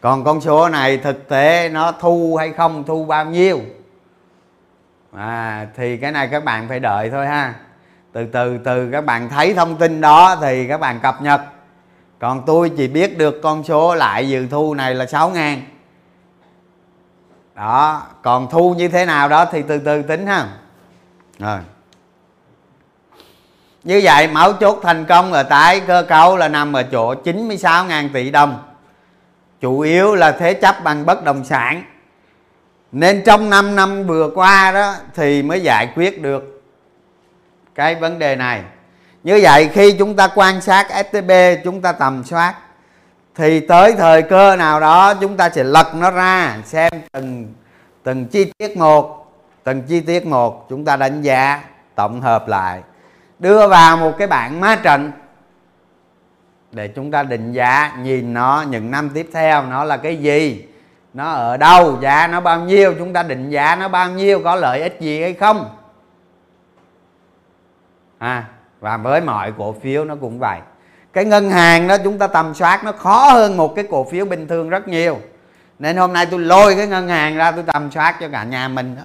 [0.00, 3.60] còn con số này thực tế nó thu hay không thu bao nhiêu?
[5.16, 7.54] À, thì cái này các bạn phải đợi thôi ha.
[8.12, 11.40] Từ từ từ các bạn thấy thông tin đó thì các bạn cập nhật
[12.20, 15.62] còn tôi chỉ biết được con số lại dự thu này là 6 ngàn.
[17.54, 20.48] Đó, còn thu như thế nào đó thì từ từ tính ha.
[21.38, 21.58] Rồi.
[23.84, 28.08] Như vậy máu chốt thành công ở tái cơ cấu là nằm ở chỗ 96.000
[28.12, 28.62] tỷ đồng.
[29.60, 31.84] Chủ yếu là thế chấp bằng bất động sản.
[32.92, 36.62] Nên trong 5 năm vừa qua đó thì mới giải quyết được
[37.74, 38.62] cái vấn đề này
[39.22, 41.30] như vậy khi chúng ta quan sát STB
[41.64, 42.54] chúng ta tầm soát,
[43.34, 47.54] thì tới thời cơ nào đó chúng ta sẽ lật nó ra, xem từng
[48.02, 49.32] từng chi tiết một,
[49.64, 52.82] từng chi tiết một, chúng ta đánh giá, tổng hợp lại.
[53.38, 55.12] Đưa vào một cái bảng má trận
[56.72, 60.64] để chúng ta định giá, nhìn nó những năm tiếp theo, nó là cái gì,
[61.14, 64.54] nó ở đâu, giá nó bao nhiêu, chúng ta định giá nó bao nhiêu, có
[64.54, 65.76] lợi ích gì hay không.
[68.18, 68.44] À
[68.80, 70.58] và với mọi cổ phiếu nó cũng vậy.
[71.12, 74.24] Cái ngân hàng đó chúng ta tầm soát nó khó hơn một cái cổ phiếu
[74.24, 75.20] bình thường rất nhiều.
[75.78, 78.68] Nên hôm nay tôi lôi cái ngân hàng ra tôi tầm soát cho cả nhà
[78.68, 79.02] mình đó.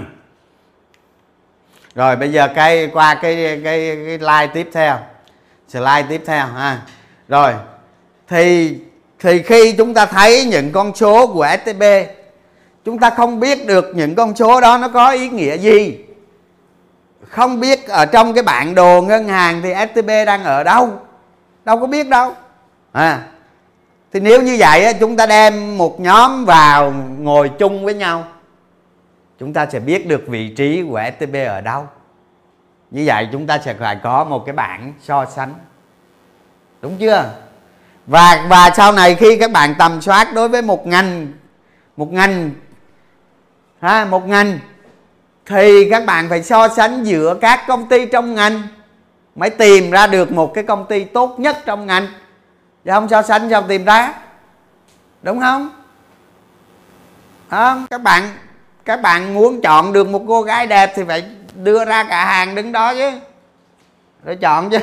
[1.95, 4.99] Rồi bây giờ cái, qua cái cái cái slide tiếp theo.
[5.69, 6.83] Slide tiếp theo ha.
[7.29, 7.53] Rồi,
[8.29, 8.77] thì
[9.19, 11.83] thì khi chúng ta thấy những con số của STB
[12.85, 15.99] chúng ta không biết được những con số đó nó có ý nghĩa gì
[17.29, 21.01] không biết ở trong cái bản đồ ngân hàng thì STB đang ở đâu?
[21.65, 22.35] Đâu có biết đâu.
[22.93, 23.23] À
[24.13, 28.25] thì nếu như vậy chúng ta đem một nhóm vào ngồi chung với nhau.
[29.39, 31.87] Chúng ta sẽ biết được vị trí của STB ở đâu.
[32.91, 35.55] Như vậy chúng ta sẽ phải có một cái bảng so sánh.
[36.83, 37.35] Đúng chưa?
[38.07, 41.33] Và và sau này khi các bạn tầm soát đối với một ngành
[41.97, 42.51] một ngành,
[43.81, 44.59] ha, một ngành
[45.51, 48.63] thì các bạn phải so sánh giữa các công ty trong ngành
[49.35, 52.07] mới tìm ra được một cái công ty tốt nhất trong ngành.
[52.85, 54.15] Chứ không so sánh sao tìm ra.
[55.23, 55.71] Đúng không?
[57.51, 58.31] Không các bạn
[58.85, 62.55] các bạn muốn chọn được một cô gái đẹp thì phải đưa ra cả hàng
[62.55, 63.11] đứng đó chứ.
[64.25, 64.79] Rồi chọn chứ.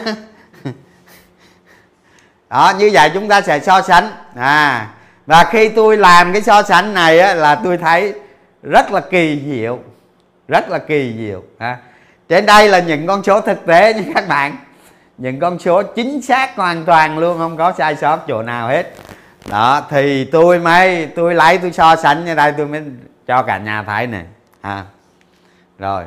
[2.50, 4.12] Đó như vậy chúng ta sẽ so sánh.
[4.36, 4.88] À
[5.26, 8.14] và khi tôi làm cái so sánh này á, là tôi thấy
[8.64, 9.80] rất là kỳ diệu
[10.48, 11.78] rất là kỳ diệu, ha.
[12.30, 14.58] Trên đây là những con số thực tế nha các bạn.
[15.18, 18.94] Những con số chính xác hoàn toàn luôn, không có sai sót chỗ nào hết.
[19.50, 22.82] Đó, thì tôi mới, tôi lấy, tôi so sánh như đây, tôi mới
[23.28, 24.22] cho cả nhà thấy nè
[24.62, 24.84] à
[25.80, 26.04] rồi.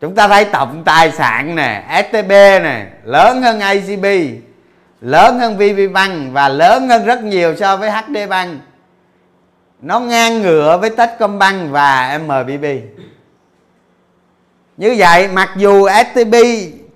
[0.00, 4.06] Chúng ta thấy tổng tài sản nè STB nè, lớn hơn ACB
[5.00, 8.60] lớn hơn VPBank và lớn hơn rất nhiều so với HD Bank.
[9.80, 12.64] Nó ngang ngửa với Techcombank và MBB
[14.76, 16.34] như vậy mặc dù STB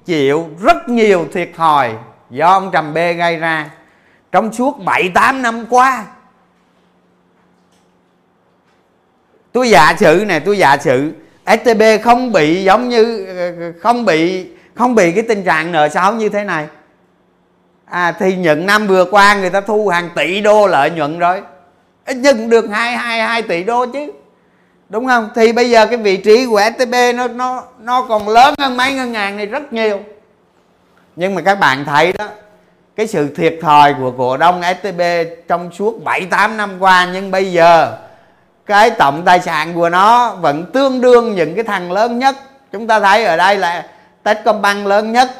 [0.04, 1.92] chịu rất nhiều thiệt thòi
[2.30, 3.70] do ông Trầm B gây ra
[4.32, 6.04] trong suốt 7-8 năm qua
[9.52, 11.12] tôi giả sử này tôi giả sử
[11.46, 13.26] STB không bị giống như
[13.80, 16.66] không bị không bị cái tình trạng nợ xấu như thế này.
[17.84, 21.42] À, thì những năm vừa qua người ta thu hàng tỷ đô lợi nhuận rồi.
[22.16, 24.10] Nhưng được hai hai hai tỷ đô chứ
[24.90, 25.28] đúng không?
[25.34, 28.92] Thì bây giờ cái vị trí của STB nó nó nó còn lớn hơn mấy
[28.92, 30.00] ngân hàng này rất nhiều.
[31.16, 32.28] Nhưng mà các bạn thấy đó,
[32.96, 35.00] cái sự thiệt thòi của cổ đông STB
[35.48, 37.96] trong suốt 7 8 năm qua, nhưng bây giờ
[38.66, 42.36] cái tổng tài sản của nó vẫn tương đương những cái thằng lớn nhất.
[42.72, 43.86] Chúng ta thấy ở đây là
[44.22, 45.30] Techcombank lớn nhất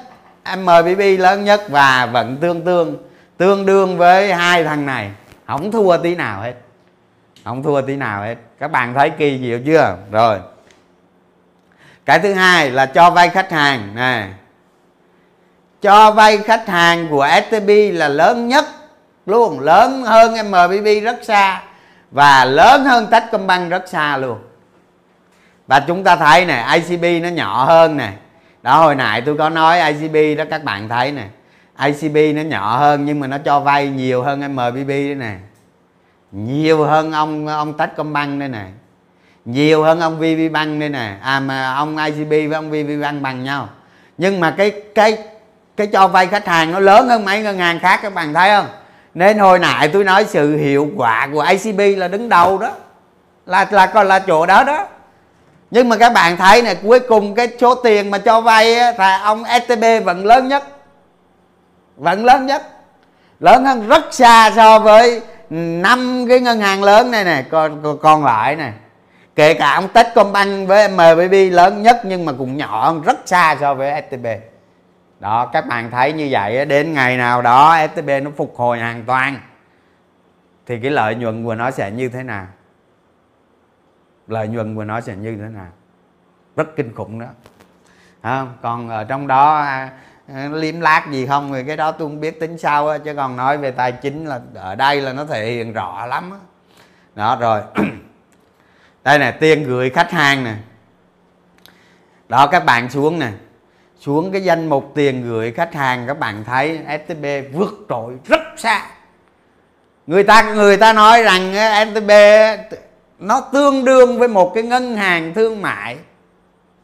[0.57, 2.97] MBB lớn nhất và vẫn tương tương
[3.37, 5.11] tương đương với hai thằng này.
[5.47, 6.55] Không thua tí nào hết
[7.45, 8.35] không thua tí nào hết.
[8.59, 9.97] Các bạn thấy kỳ diệu chưa?
[10.11, 10.39] Rồi.
[12.05, 13.95] Cái thứ hai là cho vay khách hàng.
[13.95, 14.29] Nè.
[15.83, 18.65] Cho vay khách hàng của STB là lớn nhất.
[19.27, 21.63] Luôn, lớn hơn MBB rất xa
[22.11, 24.39] và lớn hơn Techcombank rất xa luôn.
[25.67, 28.13] Và chúng ta thấy nè ICB nó nhỏ hơn nè.
[28.63, 31.27] Đó, hồi nãy tôi có nói ICB đó, các bạn thấy nè.
[31.85, 35.35] ICB nó nhỏ hơn nhưng mà nó cho vay nhiều hơn MBB đấy nè
[36.33, 38.65] nhiều hơn ông ông Techcombank đây nè.
[39.45, 41.17] Nhiều hơn ông VPBank đây nè.
[41.23, 43.69] À mà ông ICB với ông VPBank bằng nhau.
[44.19, 45.19] Nhưng mà cái cái
[45.77, 48.51] cái cho vay khách hàng nó lớn hơn mấy ngân hàng khác, các bạn thấy
[48.51, 48.67] không?
[49.15, 52.73] Nên hồi nãy tôi nói sự hiệu quả của ICB là đứng đầu đó.
[53.47, 54.87] Là là còn là chỗ đó đó.
[55.71, 59.19] Nhưng mà các bạn thấy này cuối cùng cái số tiền mà cho vay là
[59.19, 60.65] ông STB vẫn lớn nhất.
[61.97, 62.63] Vẫn lớn nhất.
[63.41, 68.25] Lớn hơn rất xa so với năm cái ngân hàng lớn này nè còn còn
[68.25, 68.73] lại này
[69.35, 73.57] kể cả ông Techcombank với MBB lớn nhất nhưng mà cũng nhỏ hơn rất xa
[73.61, 74.27] so với STB
[75.21, 79.05] đó các bạn thấy như vậy đến ngày nào đó STB nó phục hồi hoàn
[79.05, 79.41] toàn
[80.71, 82.47] thì cái lợi nhuận của nó sẽ như thế nào?
[84.27, 85.69] Lợi nhuận của nó sẽ như thế nào?
[86.57, 87.27] Rất kinh khủng đó.
[88.21, 89.93] À, còn ở trong đó à,
[90.35, 93.37] Ờ, liếm lát gì không thì cái đó tôi không biết tính sao chứ còn
[93.37, 96.39] nói về tài chính là ở đây là nó thể hiện rõ lắm đó,
[97.15, 97.61] đó rồi.
[99.05, 100.55] Đây nè tiền gửi khách hàng nè.
[102.29, 103.31] Đó các bạn xuống nè.
[104.01, 108.41] Xuống cái danh mục tiền gửi khách hàng các bạn thấy STB vượt trội rất
[108.57, 108.87] xa.
[110.07, 111.55] Người ta người ta nói rằng
[111.93, 112.11] STB
[113.19, 115.97] nó tương đương với một cái ngân hàng thương mại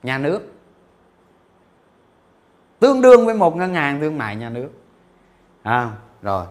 [0.03, 0.56] nhà nước
[2.81, 4.69] tương đương với một ngân hàng thương mại nhà nước.
[5.63, 5.91] À,
[6.23, 6.47] rồi.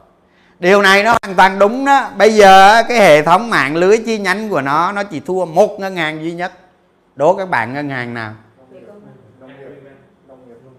[0.59, 2.09] Điều này nó hoàn toàn đúng đó.
[2.17, 5.79] Bây giờ cái hệ thống mạng lưới chi nhánh của nó nó chỉ thua một
[5.79, 6.51] ngân hàng duy nhất.
[7.15, 8.33] Đố các bạn ngân hàng nào?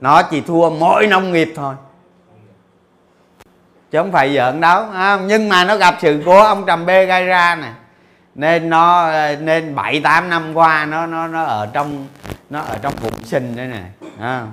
[0.00, 1.74] Nó chỉ thua mỗi nông nghiệp thôi.
[3.90, 6.88] Chứ không phải giỡn đâu à, nhưng mà nó gặp sự cố ông trầm b
[6.88, 7.72] gây ra nè.
[8.34, 12.06] Nên nó ờ, nên bảy tám năm qua nó nó nó ở trong
[12.50, 13.82] nó ở trong vùng sinh đấy nè
[14.20, 14.46] à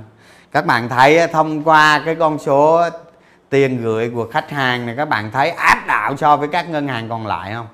[0.54, 2.82] các bạn thấy thông qua cái con số
[3.50, 6.88] tiền gửi của khách hàng này các bạn thấy áp đảo so với các ngân
[6.88, 7.68] hàng còn lại không?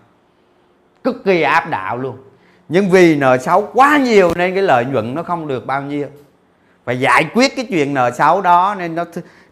[1.04, 2.18] Cực kỳ áp đảo luôn.
[2.70, 6.08] Nhưng vì nợ xấu quá nhiều nên cái lợi nhuận nó không được bao nhiêu.
[6.86, 9.06] Phải giải quyết cái chuyện nợ xấu đó nên nó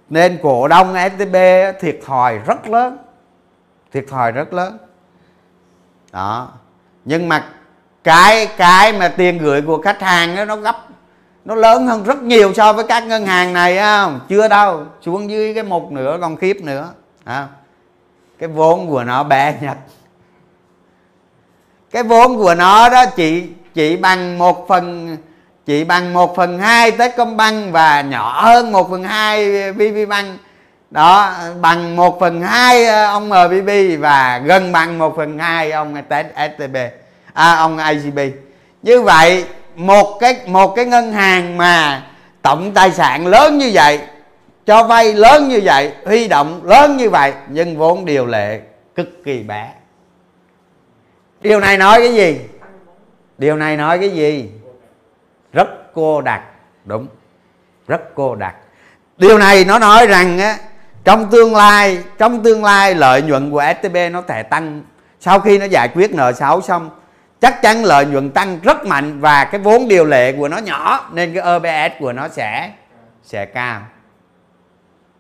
[0.10, 1.36] nên cổ đông STB
[1.80, 2.98] thiệt thòi rất lớn.
[3.94, 4.78] Thiệt thòi rất lớn.
[6.12, 6.50] Đó.
[7.06, 7.44] Nhưng mà
[8.04, 10.87] cái cái mà tiền gửi của khách hàng đó, nó gấp
[11.48, 14.20] nó lớn hơn rất nhiều so với các ngân hàng này không?
[14.30, 16.90] Chưa đâu xuống dưới cái một nửa còn khiếp nữa
[17.24, 17.48] à.
[18.40, 19.78] cái vốn của nó bé nhất
[21.92, 25.18] cái vốn của nó đó chỉ chỉ bằng một phần
[25.66, 30.40] chỉ bằng một phần hai Techcombank và nhỏ hơn một phần hai VPBank
[30.92, 35.96] đó bằng một phần hai ờ, ông MBB và gần bằng một phần hai ông
[36.58, 36.78] STB
[37.34, 38.20] à, ông ICB
[38.84, 39.46] như vậy
[39.78, 42.04] một cái một cái ngân hàng mà
[42.42, 44.00] tổng tài sản lớn như vậy,
[44.66, 48.62] cho vay lớn như vậy, huy động lớn như vậy, nhưng vốn điều lệ
[48.96, 49.74] cực kỳ bé
[51.42, 52.40] điều này nói cái gì?
[53.38, 54.52] Điều này nói cái gì?
[55.54, 56.42] Rất cô đặc,
[56.86, 57.08] đúng,
[57.88, 58.56] rất cô đặc.
[59.18, 60.58] Điều này nó nói rằng á,
[61.04, 64.84] trong tương lai, trong tương lai lợi nhuận của STB nó thể tăng.
[65.20, 66.90] Sau khi nó giải quyết nợ xấu xong
[67.42, 71.10] chắc chắn lợi nhuận tăng rất mạnh và cái vốn điều lệ của nó nhỏ,
[71.14, 72.72] nên cái EPS của nó sẽ
[73.24, 73.82] sẽ cao.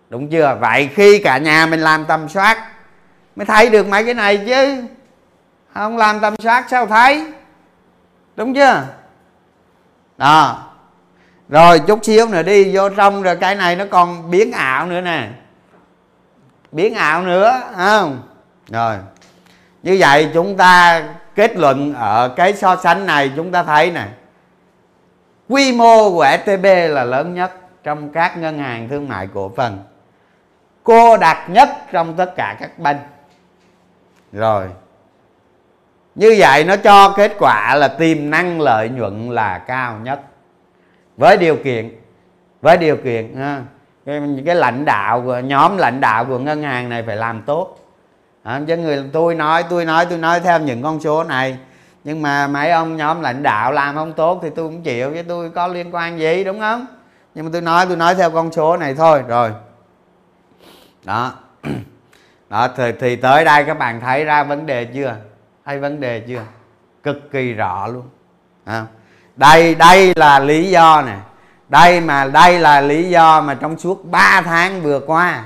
[0.09, 0.57] Đúng chưa?
[0.61, 2.71] Vậy khi cả nhà mình làm tầm soát,
[3.35, 4.83] mới thấy được mấy cái này chứ.
[5.73, 7.25] Không làm tầm soát sao thấy?
[8.35, 8.83] Đúng chưa?
[10.17, 10.63] Đó.
[11.49, 15.01] Rồi, chút xíu nữa đi, vô trong rồi cái này nó còn biến ảo nữa
[15.01, 15.29] nè.
[16.71, 18.21] Biến ảo nữa, không?
[18.69, 18.95] Rồi
[19.87, 21.03] như vậy chúng ta
[21.35, 24.09] kết luận ở cái so sánh này chúng ta thấy này
[25.49, 27.51] quy mô của STB là lớn nhất
[27.83, 29.79] trong các ngân hàng thương mại cổ phần.
[30.83, 32.99] Cô đặc nhất trong tất cả các banh.
[34.31, 34.67] Rồi.
[36.15, 40.21] Như vậy nó cho kết quả là tiềm năng lợi nhuận là cao nhất.
[41.17, 41.95] Với điều kiện
[42.61, 43.35] với điều kiện
[44.05, 47.86] cái, cái lãnh đạo của nhóm lãnh đạo của ngân hàng này phải làm tốt
[48.47, 51.57] à, chứ người tôi nói tôi nói tôi nói theo những con số này.
[52.03, 55.23] Nhưng mà mấy ông nhóm lãnh đạo làm không tốt thì tôi cũng chịu với
[55.23, 56.85] tôi có liên quan gì đúng không?
[57.35, 59.51] Nhưng mà tôi nói tôi nói theo con số này thôi rồi.
[61.03, 61.33] Đó.
[62.49, 65.15] Đó thì, thì tới đây các bạn thấy ra vấn đề chưa?
[65.65, 66.43] Thấy vấn đề chưa?
[67.03, 68.03] Cực kỳ rõ luôn.
[68.65, 68.85] À.
[69.35, 71.17] đây đây là lý do nè
[71.69, 75.43] đây mà đây là lý do mà trong suốt 3 tháng vừa qua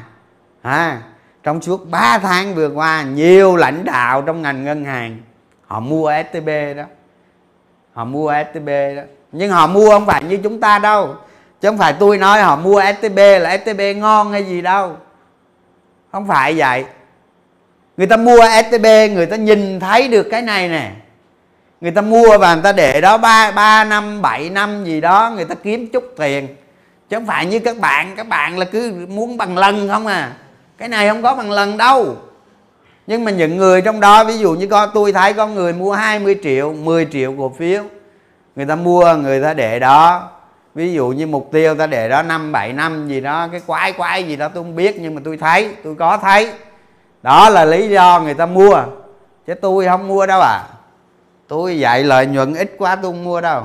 [0.62, 1.02] à,
[1.44, 5.18] trong suốt 3 tháng vừa qua, nhiều lãnh đạo trong ngành ngân hàng,
[5.68, 6.84] họ mua STB đó.
[7.94, 9.02] Họ mua STB đó.
[9.32, 11.16] Nhưng họ mua không phải như chúng ta đâu.
[11.62, 14.98] Chứ không phải tôi nói họ mua STB là STB ngon hay gì đâu.
[16.12, 16.86] Không phải vậy.
[17.98, 20.92] Người ta mua STB người ta nhìn thấy được cái này nè.
[21.82, 25.32] Người ta mua và người ta để đó ba ba năm, bảy năm gì đó,
[25.36, 26.48] người ta kiếm chút tiền.
[27.10, 28.16] Chứ không phải như các bạn.
[28.18, 30.32] Các bạn là cứ muốn bằng lần không à
[30.82, 32.16] cái này không có bằng lần đâu.
[33.08, 35.94] Nhưng mà những người trong đó, ví dụ như con tôi thấy có người mua
[35.94, 37.84] 20 triệu 10 triệu cổ phiếu.
[38.56, 40.30] Người ta mua, người ta để đó.
[40.76, 43.94] Ví dụ như mục tiêu ta để đó năm, bảy năm gì đó, cái quái
[43.94, 46.52] quái gì đó, tôi không biết, nhưng mà tôi thấy, tôi có thấy.
[47.24, 48.84] Đó là lý do người ta mua.
[49.48, 50.64] Chứ tôi không mua đâu à.
[51.48, 53.64] Tôi dạy lợi nhuận ít quá, tôi không mua đâu.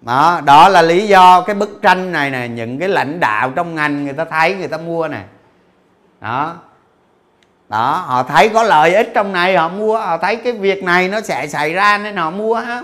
[0.00, 3.74] Đó đó là lý do cái bức tranh này nè, những cái lãnh đạo trong
[3.74, 5.22] ngành người ta thấy, người ta mua nè
[6.20, 6.56] đó.
[7.68, 11.08] Đó họ thấy có lợi ích trong này họ mua họ thấy cái việc này
[11.08, 12.82] nó sẽ xảy ra nên họ mua đó,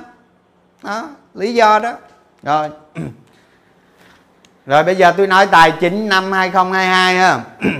[0.82, 1.92] đó lý do đó.
[2.42, 2.68] Rồi.
[4.66, 7.40] Rồi bây giờ tôi nói tài chính năm 2022 ha.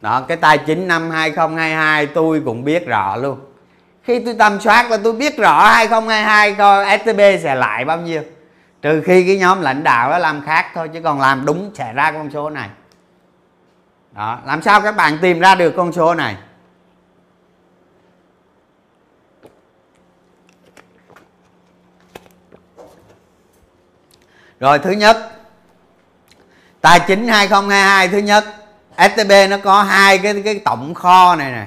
[0.00, 3.38] Đó cái tài chính năm 2022 tôi cũng biết rõ luôn.
[4.02, 8.22] Khi tôi tầm soát là tôi biết rõ 2022 coi STB sẽ lại bao nhiêu.
[8.82, 11.92] Trừ khi cái nhóm lãnh đạo đó làm khác thôi chứ còn làm đúng sẽ
[11.92, 12.68] ra con số này
[14.16, 16.36] đó, làm sao các bạn tìm ra được con số này?
[24.60, 25.16] Rồi, thứ nhất,
[26.80, 28.44] tài chính 2022 thứ nhất
[28.98, 31.66] STB nó có hai cái cái tổng kho này nè.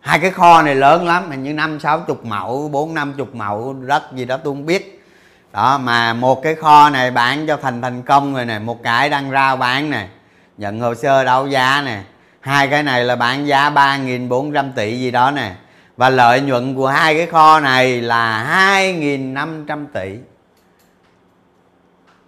[0.00, 3.34] Hai cái kho này lớn lắm, hình như năm, sáu chục mẫu, bốn, năm chục
[3.34, 5.06] mẫu, đất gì đó tôi không biết.
[5.52, 9.10] Đó, mà một cái kho này bán cho thành thành công rồi nè, một cái
[9.10, 10.08] đang rao bán nè
[10.58, 12.00] nhận hồ sơ đấu giá nè.
[12.40, 15.52] Hai cái này là bán giá ba nghìn bốn trăm tỷ gì đó nè.
[15.96, 20.16] Và lợi nhuận của hai cái kho này là hai nghìn năm trăm tỷ.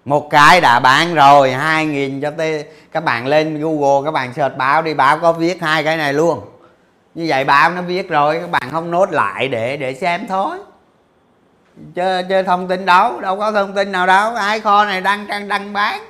[0.04, 4.34] Một cái đã bán rồi hai nghìn cho tê các bạn lên google các bạn
[4.34, 6.40] search báo đi báo có viết hai cái này luôn.
[7.14, 10.58] Như vậy báo nó viết rồi các bạn không nốt lại để để xem thôi.
[11.94, 14.34] Chứ, chứ thông tin đâu đâu có thông tin nào đâu.
[14.34, 16.00] Ai kho này đăng đang đăng bán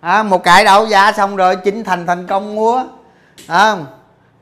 [0.00, 2.84] à, một cái đấu giá xong rồi chính thành thành công mua
[3.46, 3.76] à,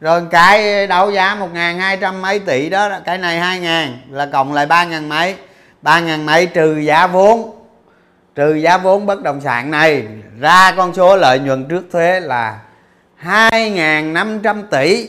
[0.01, 3.99] rồi cái đấu giá một ngàn hai trăm mấy tỷ đó cái này hai ngàn
[4.11, 5.37] là cộng lại ba ngàn mấy.
[5.83, 7.55] Ba ngàn mấy trừ giá vốn.
[8.35, 10.07] Trừ giá vốn bất động sản này
[10.41, 12.61] ra con số lợi nhuận trước thuế là
[13.23, 15.09] 2.500 tỷ.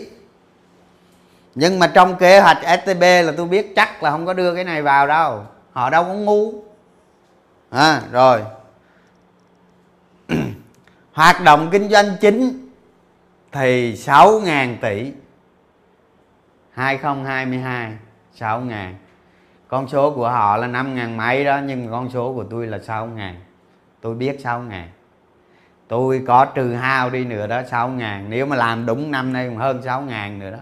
[1.55, 4.63] Nhưng mà trong kế hoạch STB là tôi biết chắc là không có đưa cái
[4.63, 5.43] này vào đâu.
[5.71, 6.53] Họ đâu có ngu.
[7.69, 8.41] À, rồi
[11.19, 12.69] hoạt động kinh doanh chính
[13.51, 15.11] thì 6.000 tỷ.
[16.71, 17.93] 2022
[18.33, 18.95] 6 ngàn.
[19.67, 22.79] Con số của họ là 5 ngàn mấy đó nhưng con số của tôi là
[22.79, 23.35] 6 ngàn.
[24.01, 24.89] Tôi biết 6 ngàn.
[25.87, 28.29] Tôi có trừ hao đi nữa đó 6 ngàn.
[28.29, 30.59] Nếu mà làm đúng năm nay còn hơn 6 ngàn nữa đó.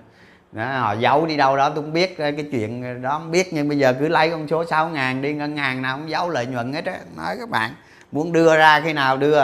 [0.51, 3.47] Đó, họ giấu đi đâu đó tôi không biết ờ, cái chuyện đó không biết.
[3.51, 6.30] Nhưng bây giờ cứ lấy con số 6 ngàn đi ngân hàng nào cũng giấu
[6.30, 6.99] lợi nhuận hết á.
[7.18, 7.72] Nói các bạn
[8.12, 9.43] muốn đưa ra khi nào đưa?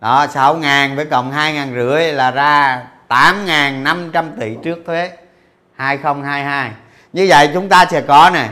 [0.00, 4.78] Đó 6 ngàn với cộng 2 ngàn rưỡi là ra 8 ngàn 500 tỷ trước
[4.86, 5.10] thuế
[5.76, 6.70] 2022
[7.12, 8.48] như vậy chúng ta sẽ có nè,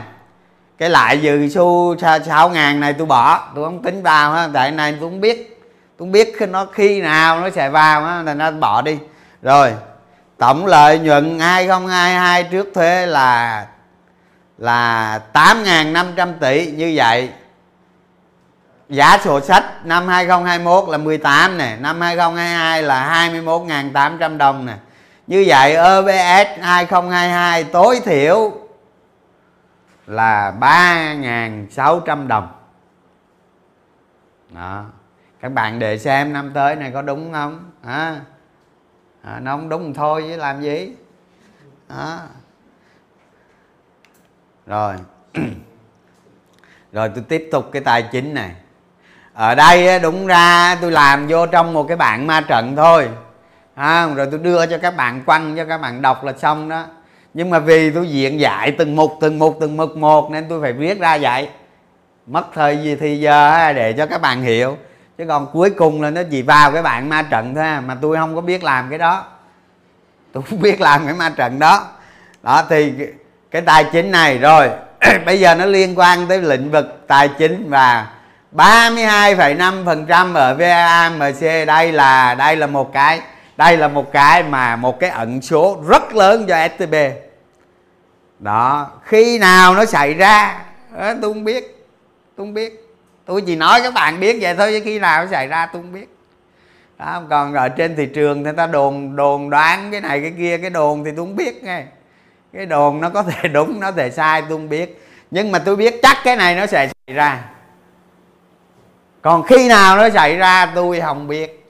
[0.78, 1.96] cái lại dự xu
[2.26, 5.60] 6 ngàn này tôi bỏ, tôi không tính vào ha, tại này tôi không biết,
[5.98, 8.98] tôi không biết nó khi nào nó sẽ vào ha, thành nó bỏ đi.
[9.42, 9.72] Rồi,
[10.38, 13.66] tổng lợi nhuận 2022 trước thuế là
[14.58, 17.28] là 8.500 tỷ, như vậy
[18.88, 24.76] giá sổ sách năm 2021 là 18 nè năm 2022 là 21.800 đồng nè.
[25.26, 28.52] Như vậy obs 2022 tối thiểu
[30.06, 32.48] là 3.600 đồng.
[34.50, 34.84] Đó.
[35.40, 37.70] Các bạn để xem năm tới này có đúng không?
[37.82, 38.20] À,
[39.22, 40.96] à, nó không đúng thôi chứ làm gì?
[41.88, 42.18] Đó.
[44.66, 44.94] Rồi.
[46.92, 48.54] Rồi tôi tiếp tục cái tài chính này
[49.38, 53.08] ở đây đúng ra tôi làm vô trong một cái bảng ma trận thôi.
[53.74, 56.84] À, rồi tôi đưa cho các bạn quăng cho các bạn đọc là xong đó.
[57.34, 60.60] Nhưng mà vì tôi diện dạy từng mục từng mục từng mục một nên tôi
[60.62, 61.48] phải viết ra vậy.
[62.26, 64.76] Mất thời gì thì giờ để cho các bạn hiểu.
[65.18, 67.96] Chứ còn cuối cùng là nó chỉ vào cái bạn ma trận thôi à, mà
[68.02, 69.24] tôi không có biết làm cái đó.
[70.32, 71.86] Tôi không biết làm cái ma trận đó.
[72.42, 72.92] Đó thì
[73.50, 74.70] cái tài chính này rồi
[75.26, 78.06] bây giờ nó liên quan tới lĩnh vực tài chính và
[78.52, 83.20] 32,5% ở VAMC đây là đây là một cái
[83.56, 86.94] đây là một cái mà một cái ẩn số rất lớn cho STB
[88.38, 90.60] đó khi nào nó xảy ra
[90.98, 91.78] đó, tôi không biết
[92.38, 92.84] tôi không biết.
[93.26, 95.82] Tôi chỉ nói các bạn biết vậy thôi chứ khi nào nó xảy ra tôi
[95.82, 96.08] không biết.
[96.98, 100.58] Đó, còn ở trên thị trường người ta đồn đồn đoán cái này cái kia
[100.58, 101.82] cái đồn thì tôi không biết nghe.
[102.52, 105.02] Cái đồn nó có thể đúng nó có thể sai tôi không biết.
[105.30, 107.44] Nhưng mà tôi biết chắc cái này nó sẽ xảy ra
[109.28, 111.66] còn khi nào nó xảy ra, tôi không biết.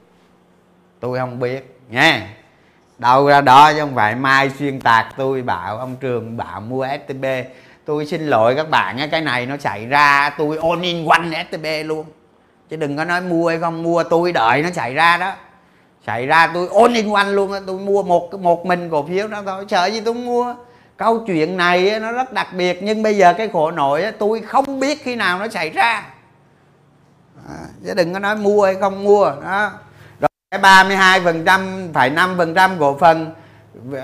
[0.99, 2.27] Tôi không biết, nha.
[2.97, 6.87] Đâu ra đó chứ không phải mai xuyên tạc tôi, bảo ông trường bảo mua
[6.87, 7.25] stb
[7.85, 11.65] tôi xin lỗi các bạn cái này nó xảy ra, tôi all in one stb
[11.85, 12.05] luôn.
[12.69, 15.31] Chứ đừng có nói mua hay không mua, tôi đợi nó xảy ra đó.
[16.07, 19.41] Xảy ra tôi all in one luôn tôi mua một một mình cổ phiếu đó
[19.45, 20.55] thôi, sợ gì tôi mua.
[20.97, 24.79] Câu chuyện này nó rất đặc biệt, nhưng bây giờ cái khổ nổi tôi không
[24.79, 26.03] biết khi nào nó xảy ra
[27.49, 29.71] à, chứ đừng có nói mua hay không mua đó.
[30.19, 33.31] Rồi cái 32 phần trăm phải 5 phần trăm cổ phần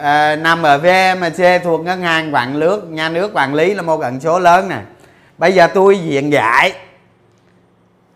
[0.01, 4.01] à, nằm ở VMC thuộc ngân hàng quản nước nhà nước quản lý là một
[4.01, 4.79] ẩn số lớn nè.
[5.37, 6.73] Bây giờ tôi diện giải.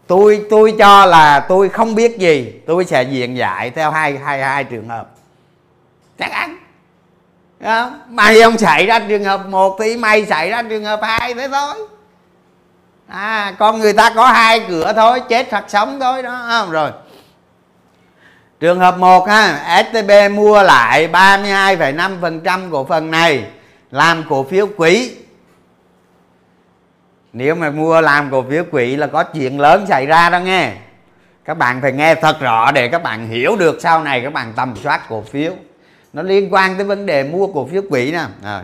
[0.08, 4.44] Tôi tôi cho là tôi không biết gì tôi sẽ diện giải theo hai hai
[4.44, 5.10] hai trường hợp.
[6.20, 6.58] Chắc ăn.
[7.60, 7.92] Đó.
[8.10, 11.48] mày không xảy ra trường hợp một thì mày xảy ra trường hợp hai thế
[11.48, 11.88] thôi
[13.10, 16.92] à con người ta có hai cửa thôi chết hoặc sống thôi đó không rồi.
[18.60, 23.44] Trường hợp 1 ha STB mua lại 32,5% cổ phần này
[23.92, 25.12] làm cổ phiếu quỹ.
[27.34, 30.72] Nếu mà mua làm cổ phiếu quỹ là có chuyện lớn xảy ra đó nghe.
[31.46, 34.54] Các bạn phải nghe thật rõ để các bạn hiểu được sau này các bạn
[34.56, 35.54] tầm soát cổ phiếu.
[36.14, 38.24] Nó liên quan tới vấn đề mua cổ phiếu quỹ nè.
[38.44, 38.62] Rồi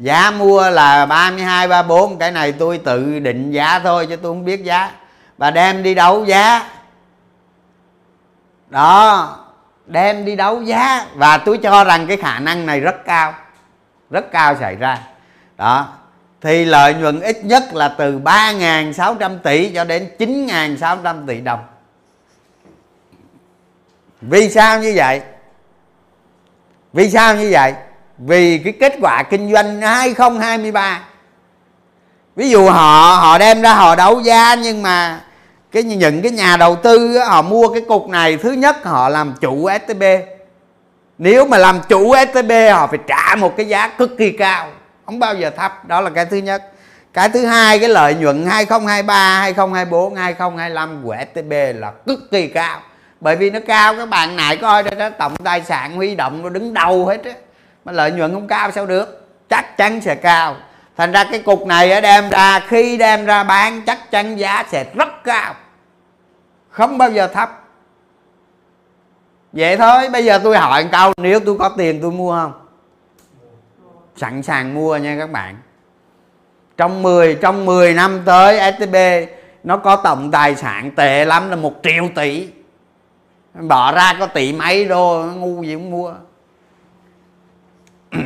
[0.00, 4.44] giá mua là 32 34 cái này tôi tự định giá thôi chứ tôi không
[4.44, 4.92] biết giá.
[5.38, 6.70] Và đem đi đấu giá.
[8.68, 9.36] Đó,
[9.86, 11.06] đem đi đấu giá.
[11.14, 13.34] Và tôi cho rằng cái khả năng này rất cao
[14.10, 14.98] rất cao xảy ra.
[15.56, 15.88] Đó,
[16.40, 21.64] thì lợi nhuận ít nhất là từ 3.600 tỷ cho đến 9.600 tỷ đồng.
[24.20, 25.22] Vì sao như vậy?
[26.92, 27.74] Vì sao như vậy?
[28.26, 31.00] Vì cái kết quả kinh doanh 2023
[32.36, 35.20] ví dụ họ họ đem ra họ đấu giá nhưng mà
[35.72, 39.34] cái những cái nhà đầu tư họ mua cái cục này thứ nhất họ làm
[39.40, 40.02] chủ STB
[41.18, 44.70] nếu mà làm chủ STB họ phải trả một cái giá cực kỳ cao
[45.10, 45.88] không bao giờ thấp.
[45.88, 46.62] Đó là cái thứ nhất.
[47.12, 52.80] Cái thứ hai cái lợi nhuận 2023 2024 2025 của STB là cực kỳ cao.
[53.20, 56.42] Bởi vì nó cao các bạn này coi đó, đó tổng tài sản huy động
[56.42, 57.32] nó đứng đầu hết á
[57.84, 59.28] mà lợi nhuận không cao sao được?
[59.48, 60.56] Chắc chắn sẽ cao.
[60.96, 64.84] Thành ra cái cục này đem ra, khi đem ra bán, chắc chắn giá sẽ
[64.94, 65.54] rất cao.
[66.68, 67.60] Không bao giờ thấp.
[69.52, 72.52] Vậy thôi, bây giờ tôi hỏi câu, nếu tôi có tiền tôi mua không?
[74.16, 75.56] Sẵn sàng mua nha các bạn.
[76.76, 78.96] Trong 10 trong 10 năm tới STB
[79.64, 82.48] nó có tổng tài sản tệ lắm là một triệu tỷ.
[83.54, 86.14] Bỏ ra có tỷ mấy đô, ngu gì cũng mua.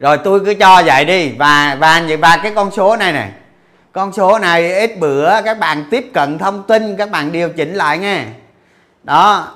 [0.00, 1.32] rồi tôi cứ cho vậy đi.
[1.38, 3.30] Và và và cái con số này này
[3.92, 7.74] con số này ít bữa các bạn tiếp cận thông tin, các bạn điều chỉnh
[7.74, 8.24] lại nghe.
[9.02, 9.54] Đó.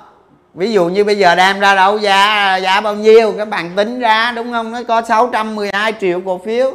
[0.53, 3.99] Ví dụ như bây giờ đem ra đấu giá giá bao nhiêu, các bạn tính
[3.99, 4.71] ra, đúng không?
[4.71, 6.73] Nó có 612 triệu cổ phiếu.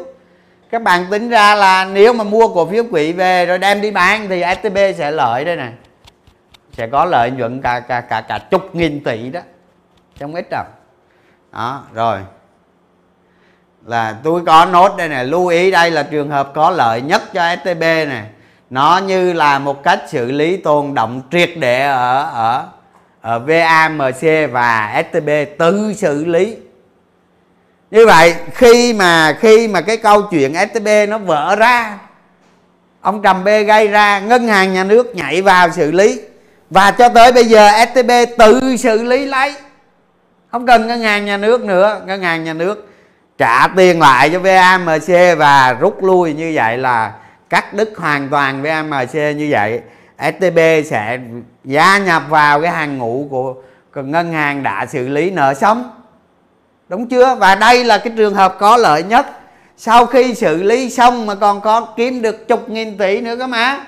[0.70, 3.90] Các bạn tính ra là nếu mà mua cổ phiếu quỹ về rồi đem đi
[3.90, 5.72] bán thì STB sẽ lợi đây này
[6.72, 9.40] sẽ có lợi nhuận cả cả cả cả chục nghìn tỷ đó.
[10.18, 10.64] Trong ít đâu
[11.52, 12.18] đó, rồi.
[13.86, 17.22] Là tôi có nốt đây này lưu ý đây là trường hợp có lợi nhất
[17.32, 18.24] cho STB này
[18.70, 22.64] nó như là một cách xử lý tồn động triệt để ở ở
[23.20, 25.28] ở VAMC và STB
[25.58, 26.56] tự xử lý.
[27.90, 31.98] Như vậy, khi mà khi mà cái câu chuyện STB nó vỡ ra,
[33.00, 36.20] ông Trầm B gây ra, ngân hàng nhà nước nhảy vào xử lý.
[36.70, 39.54] Và cho tới bây giờ STB tự xử lý lấy
[40.52, 42.88] không cần ngân hàng nhà nước nữa ngân hàng nhà nước
[43.38, 47.12] trả tiền lại cho VAMC và rút lui như vậy là
[47.48, 49.80] cắt đứt hoàn toàn VAMC như vậy.
[50.18, 50.58] STB
[50.90, 51.18] sẽ
[51.64, 53.54] gia nhập vào cái hàng ngũ của,
[53.94, 55.90] ngân hàng đã xử lý nợ sống.
[56.88, 57.34] Đúng chưa?
[57.34, 59.26] Và đây là cái trường hợp có lợi nhất.
[59.76, 63.46] Sau khi xử lý xong mà còn có kiếm được chục nghìn tỷ nữa cơ
[63.46, 63.86] mà.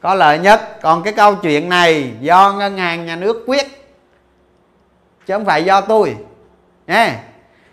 [0.00, 0.78] Có lợi nhất.
[0.82, 3.81] Còn cái câu chuyện này do ngân hàng nhà nước quyết
[5.26, 6.16] chứ không phải do tôi.
[6.86, 7.18] Nha.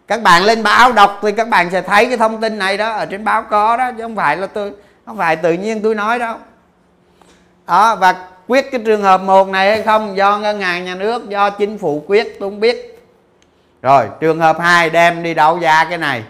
[0.08, 2.92] Các bạn lên báo đọc thì các bạn sẽ thấy cái thông tin này đó
[2.92, 4.72] ở trên báo có đó, chứ không phải là tôi,
[5.06, 6.38] không phải tự nhiên tôi nói đâu.
[7.68, 11.30] Đó, và quyết cái trường hợp một này hay không, do ngân hàng nhà nước,
[11.30, 13.06] do chính phủ quyết, tôi không biết.
[13.82, 16.24] Rồi, trường hợp 2 đem đi đấu giá cái này.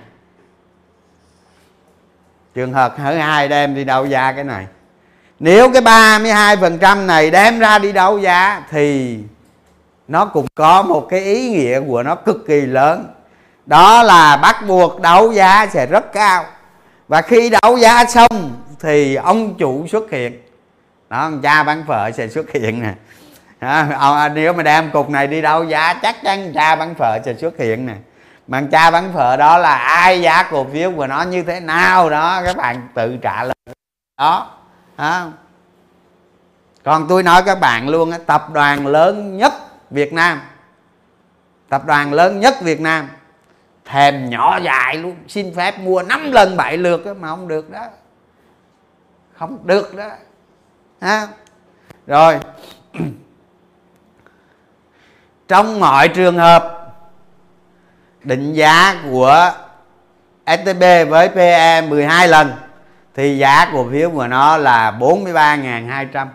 [2.55, 4.65] Trường hợp thứ hai đem đi đấu giá cái này.
[5.39, 9.17] Nếu cái 32% này đem ra đi đấu giá thì
[10.10, 13.14] nó cũng có một cái ý nghĩa của nó cực kỳ lớn.
[13.66, 16.45] Đó là bắt buộc đấu giá sẽ rất cao.
[17.07, 20.41] Và khi đấu giá xong thì ông chủ xuất hiện.
[21.10, 22.93] Đó cha bán phở sẽ xuất hiện nè.
[23.60, 27.20] Đó, à, nếu mà đem cục này đi đấu giá chắc chắn cha bán phở
[27.26, 27.95] sẽ xuất hiện nè.
[28.47, 32.10] Mà cha bán phở đó là ai giá cổ phiếu của nó như thế nào
[32.10, 33.76] đó các bạn tự trả lời.
[34.18, 34.47] Đó
[34.97, 35.28] đó
[36.84, 39.53] còn tôi nói các bạn luôn tập đoàn lớn nhất
[39.90, 40.42] Việt Nam.
[41.70, 43.10] Tập đoàn lớn nhất Việt Nam.
[43.86, 45.16] Thèm nhỏ dài luôn.
[45.28, 47.88] Xin phép mua 5 lần 7 lượt đó, mà không được đó.
[49.34, 50.10] Không được đó.
[51.02, 51.28] Ha
[52.08, 52.40] rồi.
[55.48, 56.94] Trong mọi trường hợp
[58.24, 59.52] định giá của
[60.46, 62.54] STB với PE 12 lần
[63.16, 66.28] thì giá cổ phiếu của nó là 43.200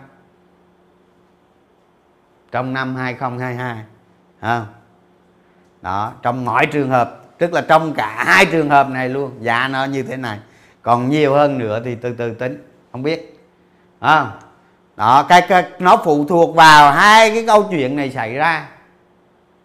[2.51, 3.83] trong năm 2022
[4.39, 4.65] à.
[5.81, 9.67] đó trong mọi trường hợp tức là trong cả hai trường hợp này luôn giá
[9.67, 10.39] nó như thế này.
[10.81, 13.39] Còn nhiều hơn nữa thì từ từ tính không biết.
[13.99, 14.27] À.
[14.95, 18.67] đó cái, cái nó phụ thuộc vào hai cái câu chuyện này xảy ra.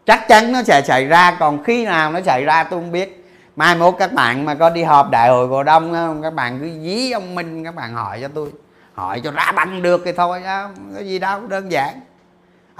[0.07, 3.17] Chắc chắn nó sẽ xảy ra còn khi nào nó xảy ra tôi không biết.
[3.57, 6.59] Mai mốt các bạn mà có đi họp đại hội cổ đông không các bạn
[6.61, 8.51] cứ dí ông minh các bạn hỏi cho tôi.
[8.95, 12.01] Hỏi cho ra bằng được thì thôi không có gì đâu đơn giản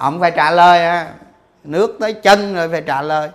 [0.01, 1.07] ông phải trả lời
[1.65, 3.31] nước tới chân rồi phải trả lời.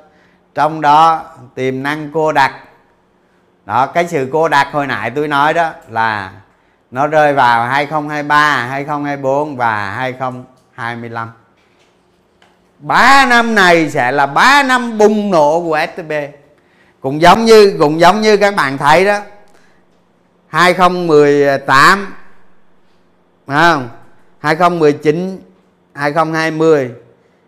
[0.55, 1.24] Trong đó,
[1.55, 2.53] tiềm năng cô đặc.
[3.66, 6.32] Đó, cái sự cô đặc hồi nãy tôi nói đó là
[6.91, 11.32] nó rơi vào 2023 2024 và 2025
[12.80, 16.11] 3 năm này sẽ là 3 năm bùng nổ của STB
[17.01, 19.20] cũng giống như, cũng giống như các bạn thấy đó.
[20.47, 22.13] 2018
[23.47, 23.89] không
[24.39, 25.41] 2019
[25.95, 26.91] 2020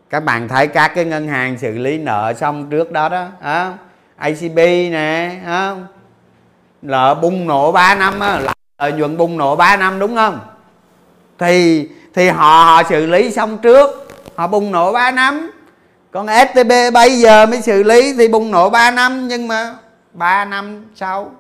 [0.10, 3.74] các bạn thấy các cái ngân hàng xử lý nợ xong trước đó đó à,
[4.18, 4.58] ACB
[4.92, 5.76] nè à,
[6.82, 8.40] nợ bùng nổ 3 năm á,
[8.80, 10.40] lợi nhuận bùng nổ 3 năm đúng không?
[11.40, 15.52] Thì thì họ họ xử lý xong trước họ bùng nổ 3 năm.
[16.12, 19.76] Còn STB bây giờ mới xử lý thì bùng nổ 3 năm nhưng mà
[20.14, 21.32] 3 năm sau?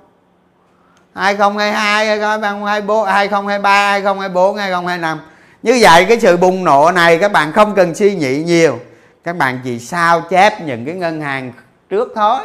[1.15, 5.19] 2022 2024 2023 2024 2025
[5.67, 8.79] như vậy cái sự bùng nổ này các bạn không cần suy nghĩ nhiều.
[9.23, 11.51] Các bạn chỉ sao chép những cái ngân hàng
[11.89, 12.39] trước thôi.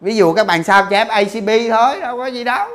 [0.00, 2.68] Ví dụ các bạn sao chép ACB thôi, đâu có gì đâu.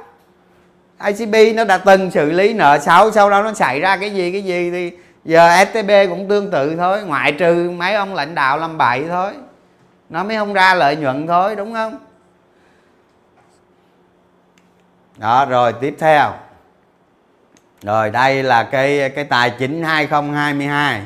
[0.98, 4.32] ACB nó đã từng xử lý nợ xấu, sau đó nó xảy ra cái gì
[4.32, 4.92] cái gì thì
[5.26, 9.32] giờ STB cũng tương tự thôi, ngoại trừ mấy ông lãnh đạo làm bậy thôi.
[10.10, 12.00] Nó mới không ra lợi nhuận thôi, đúng không?
[15.18, 16.34] Đó, rồi, tiếp theo
[17.84, 21.02] rồi đây là cái cái tài chính 2022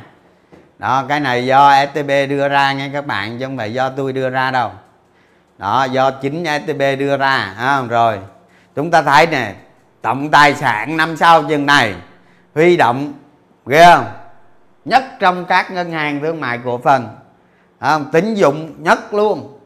[0.80, 4.14] đó cái này do STB đưa ra nghe các bạn chứ không phải do tôi
[4.14, 4.72] đưa ra đâu.
[5.58, 8.20] Đó do chính STB đưa ra à, rồi
[8.76, 9.54] chúng ta thấy nè
[10.02, 11.96] tổng tài sản năm sau chừng này
[12.56, 13.14] huy động
[13.66, 14.06] ghê không?
[14.86, 17.08] Nhất trong các ngân hàng thương mại cổ phần
[17.80, 19.60] à, tín dụng nhất luôn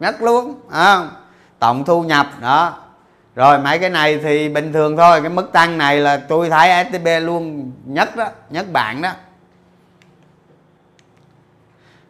[0.00, 0.98] nhất luôn à,
[1.58, 2.78] tổng thu nhập đó
[3.34, 5.20] rồi, mấy cái này thì bình thường thôi.
[5.20, 9.10] Cái mức tăng này là tôi thấy STB luôn nhất đó, nhất bạn đó.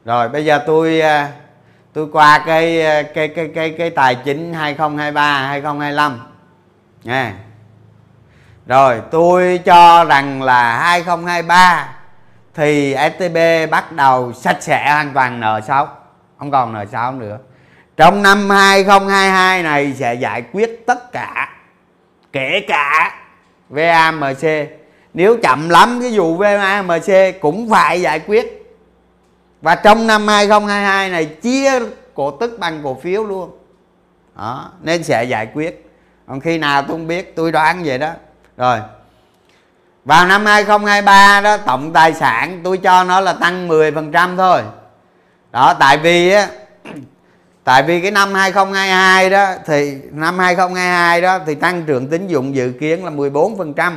[0.05, 1.33] Rồi, bây giờ tôi à,
[1.93, 6.21] tôi qua cái à, cái cái cái cái tài chính 2023 2025
[7.05, 7.35] nha.
[8.67, 11.89] Rồi, tôi cho rằng là 2023
[12.55, 13.37] thì STB
[13.71, 15.87] bắt đầu sạch sẽ hoàn toàn nợ xấu.
[16.39, 17.39] Không còn nợ xấu nữa
[18.01, 21.49] trong năm 2022 này sẽ giải quyết tất cả,
[22.33, 23.15] kể cả
[23.69, 24.45] VAMC
[25.15, 28.77] nếu chậm lắm, cái vụ VAMC cũng phải giải quyết.
[29.63, 31.73] Và trong năm 2022 này chia
[32.15, 33.51] cổ tức bằng cổ phiếu luôn.
[34.37, 35.91] Đó, nên sẽ giải quyết.
[36.27, 38.11] Còn khi nào tôi không biết, tôi đoán vậy đó.
[38.57, 38.79] Rồi,
[40.05, 44.63] vào năm 2023 đó, tổng tài sản tôi cho nó là tăng 10% thôi.
[45.53, 46.49] Đó, tại vì á
[47.71, 52.55] tại vì cái năm 2022 đó thì năm 2022 đó thì tăng trưởng tín dụng
[52.55, 53.93] dự kiến là 14%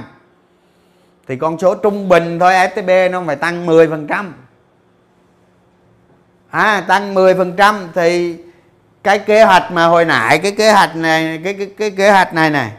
[1.28, 4.32] thì con số trung bình thôi STB nó phải tăng 10%
[6.50, 8.38] à, tăng 10% thì
[9.04, 12.34] cái kế hoạch mà hồi nãy cái kế hoạch này cái cái, cái kế hoạch
[12.34, 12.72] này này.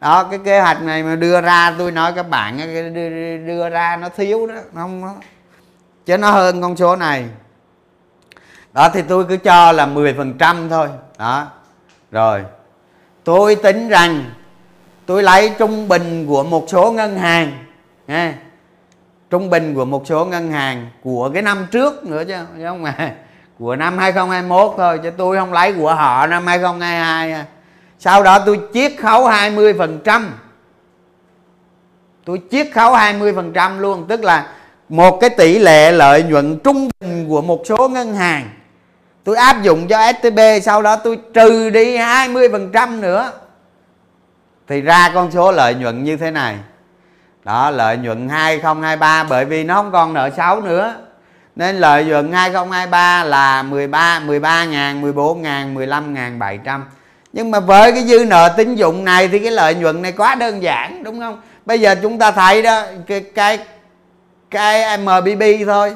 [0.00, 2.58] Đó cái kế hoạch này mà đưa ra tôi nói các bạn
[2.94, 5.14] đưa, đưa ra nó thiếu đó không nó
[6.06, 7.24] chứ nó hơn con số này
[8.72, 10.88] đó, thì tôi cứ cho là 10% thôi.
[11.18, 11.46] Đó.
[12.10, 12.44] Rồi.
[13.24, 14.24] Tôi tính rằng
[15.06, 17.52] tôi lấy trung bình của một số ngân hàng
[18.06, 18.34] nha
[19.30, 22.94] trung bình của một số ngân hàng của cái năm trước nữa chứ không mà
[23.58, 27.44] của năm 2021 thôi, chứ tôi không lấy của họ năm 2022
[27.98, 30.38] sau đó tôi chiết khấu 20 phần trăm.
[32.24, 34.52] Tôi chiết khấu 20 phần trăm luôn, tức là
[34.88, 38.48] một cái tỷ lệ lợi nhuận trung bình của một số ngân hàng
[39.30, 43.32] tôi áp dụng cho STB sau đó tôi trừ đi 20% nữa.
[44.68, 46.56] Thì ra con số lợi nhuận như thế này.
[47.44, 50.94] Đó, lợi nhuận 2023 bởi vì nó không còn nợ xấu nữa.
[51.56, 56.84] Nên lợi nhuận 2023 là 13 13 ngàn 14 ngàn 15 ngàn 700
[57.32, 60.34] nhưng mà với cái dư nợ tín dụng này thì cái lợi nhuận này quá
[60.34, 61.40] đơn giản, đúng không?
[61.66, 63.58] Bây giờ chúng ta thấy đó, cái cái
[64.50, 65.94] cái MBB thôi.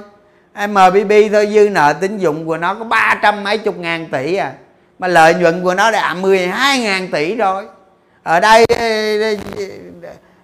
[0.54, 4.36] MBB thôi dư nợ tín dụng của nó có ba trăm mấy chục ngàn tỷ
[4.36, 4.52] à.
[4.98, 7.66] Mà lợi nhuận của nó đã 12 ngàn tỷ rồi
[8.22, 8.66] ở đây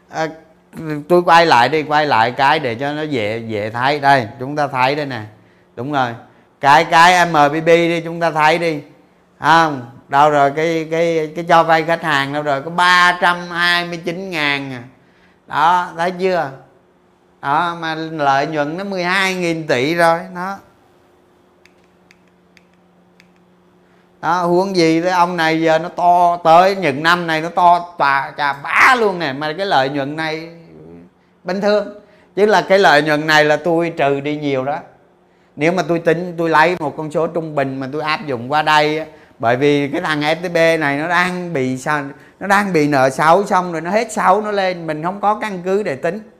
[0.08, 0.28] à,
[1.08, 4.00] tôi quay lại đi quay lại cái để cho nó dễ dễ thấy.
[4.00, 5.20] Đây chúng ta thấy đây nè.
[5.76, 6.10] Đúng rồi.
[6.60, 8.80] Cái cái MBB đi chúng ta thấy đi.
[9.40, 14.72] Không đâu rồi cái cái cái cho vay khách hàng đâu rồi có 329 ngàn
[14.72, 14.82] à.
[15.46, 16.50] đó thấy chưa?
[17.42, 20.56] Đó mà lợi nhuận nó 12.000 tỷ rồi nó
[24.20, 27.94] đó, huống gì cái ông này giờ nó to, tới những năm này nó to
[27.98, 30.48] tà, chà bá luôn nè, mà cái lợi nhuận này
[31.44, 31.88] bình thường.
[32.36, 34.78] Chứ là cái lợi nhuận này là tôi trừ đi nhiều đó.
[35.56, 38.52] Nếu mà tôi tính, tôi lấy một con số trung bình mà tôi áp dụng
[38.52, 39.06] qua đây
[39.38, 42.04] bởi vì cái thằng STB này nó đang bị sao,
[42.40, 45.34] nó đang bị nợ xấu xong rồi nó hết xấu nó lên, mình không có
[45.34, 46.30] căn cứ để tính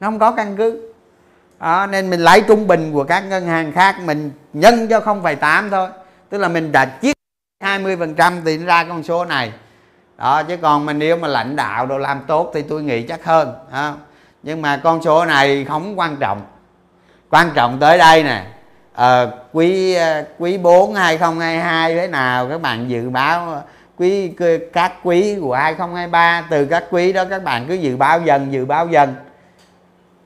[0.00, 0.92] nó không có căn cứ.
[1.60, 5.70] Đó, nên mình lấy trung bình của các ngân hàng khác mình nhân cho 0,8
[5.70, 5.88] thôi.
[6.28, 7.16] Tức là mình đã chiết
[7.62, 9.52] 20 phần trăm thì nó ra con số này.
[10.18, 13.24] Đó chứ còn mình nếu mà lãnh đạo đồ làm tốt thì tôi nghĩ chắc
[13.24, 13.94] hơn đó.
[14.42, 16.42] nhưng mà con số này không quan trọng.
[17.30, 18.44] Quan trọng tới đây nè.
[18.92, 23.62] À, quý ờ, quý 4 2022 thế nào các bạn dự báo
[23.98, 24.32] quý
[24.72, 28.64] các quý của 2023 từ các quý đó các bạn cứ dự báo dần dự
[28.64, 29.14] báo dần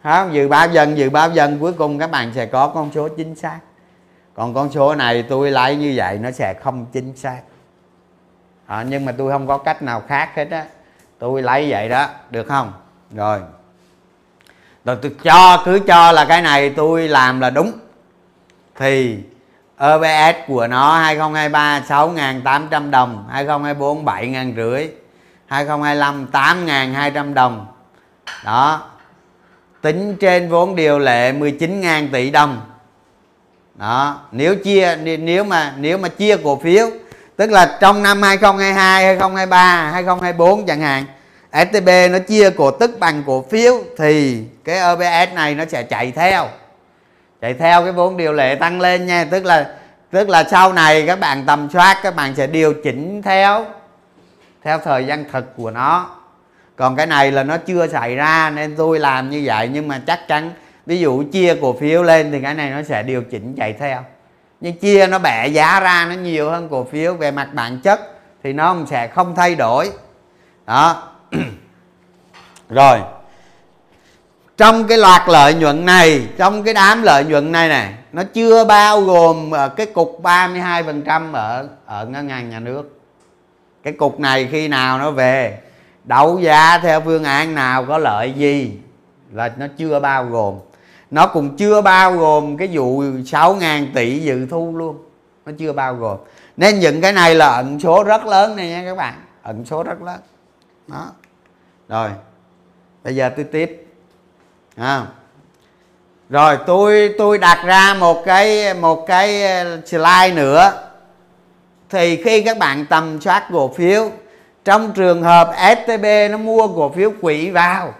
[0.02, 3.08] không dự báo dần dự báo dần cuối cùng các bạn sẽ có con số
[3.08, 3.58] chính xác.
[4.34, 7.40] Còn con số này tôi lấy như vậy nó sẽ không chính xác.
[8.66, 10.64] À, nhưng mà tôi không có cách nào khác hết á.
[11.18, 12.72] Tôi lấy vậy đó được không?
[13.10, 13.40] Rồi.
[14.84, 17.72] Rồi tôi cho cứ cho là cái này tôi làm là đúng.
[18.76, 19.18] Thì
[19.84, 24.88] OBS của nó 2023 6.800 đồng 2024 7 rưỡi
[25.46, 27.66] 2025 8.200 đồng.
[28.44, 28.91] Đó
[29.82, 32.60] tính trên vốn điều lệ 19.000 tỷ đồng.
[33.74, 36.90] Đó, nếu chia nếu mà nếu mà chia cổ phiếu,
[37.36, 41.04] tức là trong năm 2022 2023 2024 chẳng hạn
[41.52, 46.12] STB nó chia cổ tức bằng cổ phiếu thì cái OBS này nó sẽ chạy
[46.12, 46.48] theo.
[47.40, 49.66] Chạy theo cái vốn điều lệ tăng lên nha, tức là
[50.10, 53.66] tức là sau này các bạn tầm soát, các bạn sẽ điều chỉnh theo
[54.62, 56.21] theo thời gian thực của nó
[56.76, 60.00] còn cái này là nó chưa xảy ra nên tôi làm như vậy, nhưng mà
[60.06, 60.50] chắc chắn,
[60.86, 64.04] ví dụ chia cổ phiếu lên thì cái này nó sẽ điều chỉnh chạy theo.
[64.60, 68.00] Nhưng chia nó bẻ giá ra nó nhiều hơn cổ phiếu, về mặt bản chất
[68.42, 69.90] thì nó sẽ không thay đổi.
[70.66, 71.08] Đó.
[72.68, 72.98] Rồi.
[74.56, 78.64] Trong cái loạt lợi nhuận này, trong cái đám lợi nhuận này này, nó chưa
[78.64, 83.00] bao gồm ờ, cái cục 32% ở ở ngân hàng nhà nước.
[83.82, 85.58] Cái cục này khi nào nó về
[86.04, 88.78] đấu giá theo phương án nào có lợi gì
[89.32, 90.54] là nó chưa bao gồm.
[91.10, 94.98] Nó cũng chưa bao gồm cái vụ 6.000 tỷ dự thu luôn.
[95.46, 96.18] Nó chưa bao gồm.
[96.56, 99.14] Nên những cái này là ẩn số rất lớn này nha các bạn.
[99.42, 100.20] Ẩn số rất lớn.
[100.88, 101.10] Đó.
[101.88, 102.10] Rồi.
[103.04, 103.86] Bây giờ tôi tiếp.
[104.76, 105.06] À.
[106.28, 109.42] rồi, tôi tôi đặt ra một cái một cái
[109.86, 110.72] slide nữa.
[111.90, 114.10] Thì khi các bạn tầm soát cổ phiếu
[114.64, 117.94] trong trường hợp STB nó mua cổ phiếu quỹ vào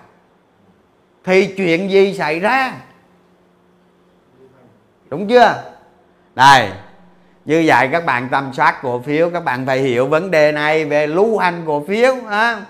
[1.24, 2.72] thì chuyện gì xảy ra?
[5.10, 5.62] Đúng chưa?
[6.34, 6.70] Đây
[7.44, 10.84] như vậy các bạn tầm soát cổ phiếu các bạn phải hiểu vấn đề này
[10.84, 12.60] về lưu hành cổ phiếu á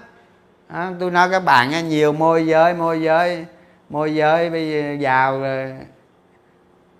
[0.69, 3.47] à, tôi nói các bạn nhiều môi giới môi giới
[3.89, 5.67] môi giới bây giờ vào ờ,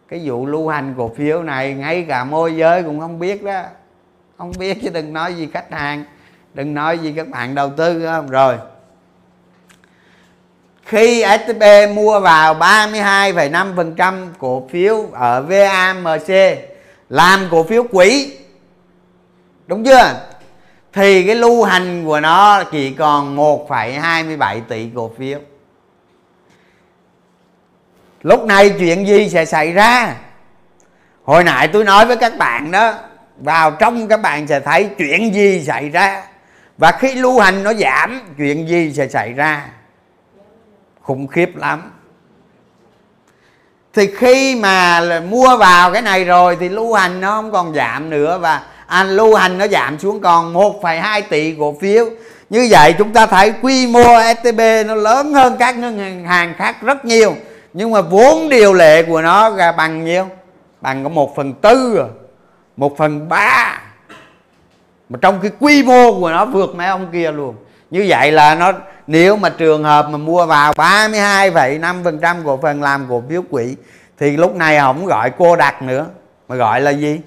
[0.09, 3.63] cái vụ lưu hành cổ phiếu này ngay cả môi giới cũng không biết đó.
[4.39, 6.05] Không biết chứ đừng nói gì khách hàng
[6.55, 8.27] đừng nói gì các bạn đầu tư không?
[8.27, 8.57] Rồi.
[10.85, 11.63] Khi STB
[11.95, 16.59] mua vào 32,5% cổ phiếu ở VAMC
[17.09, 18.37] làm cổ phiếu quỹ
[19.67, 20.15] đúng chưa?
[20.93, 25.39] Thì cái lưu hành của nó chỉ còn 1,27 tỷ cổ phiếu.
[28.23, 30.17] Lúc này chuyện gì sẽ xảy ra?
[31.25, 32.95] Hồi nãy tôi nói với các bạn đó
[33.39, 36.27] vào trong các bạn sẽ thấy chuyện gì xảy ra?
[36.79, 39.67] Và khi lưu hành nó giảm chuyện gì sẽ xảy ra?
[41.03, 41.91] Khủng khiếp lắm.
[43.95, 48.11] Thì khi mà mua vào cái này rồi thì lưu hành nó không còn giảm
[48.11, 48.39] nữa.
[48.39, 52.07] Và à, lưu hành nó giảm xuống còn 1,2 tỷ cổ phiếu.
[52.51, 54.05] Như vậy chúng ta thấy quy mô
[54.41, 57.37] STB nó lớn hơn các ngân hàng khác rất nhiều.
[57.73, 60.29] Nhưng mà vốn điều lệ của nó là bằng nhiêu?
[60.81, 62.09] Bằng có một phần tư à.
[62.77, 63.82] một phần ba
[65.13, 67.57] mà trong cái quy mô của nó vượt mấy ông kia luôn.
[67.91, 68.73] Như vậy là nó
[69.07, 73.77] nếu mà trường hợp mà mua vào 32,5% cổ phần làm cổ phiếu quỹ
[74.19, 76.07] thì lúc này không gọi cô đặc nữa
[76.49, 77.21] mà gọi là gì?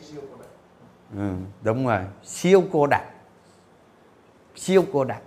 [1.17, 1.29] Ừ,
[1.61, 3.01] đúng rồi siêu cô đặc
[4.55, 5.19] siêu cô đặc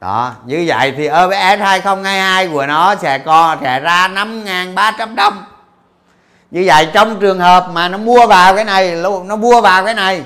[0.00, 5.44] đó như vậy thì OBS 2022 của nó sẽ co sẽ ra 5.300 đồng.
[6.50, 9.94] Như vậy trong trường hợp mà nó mua vào cái này nó mua vào cái
[9.94, 10.24] này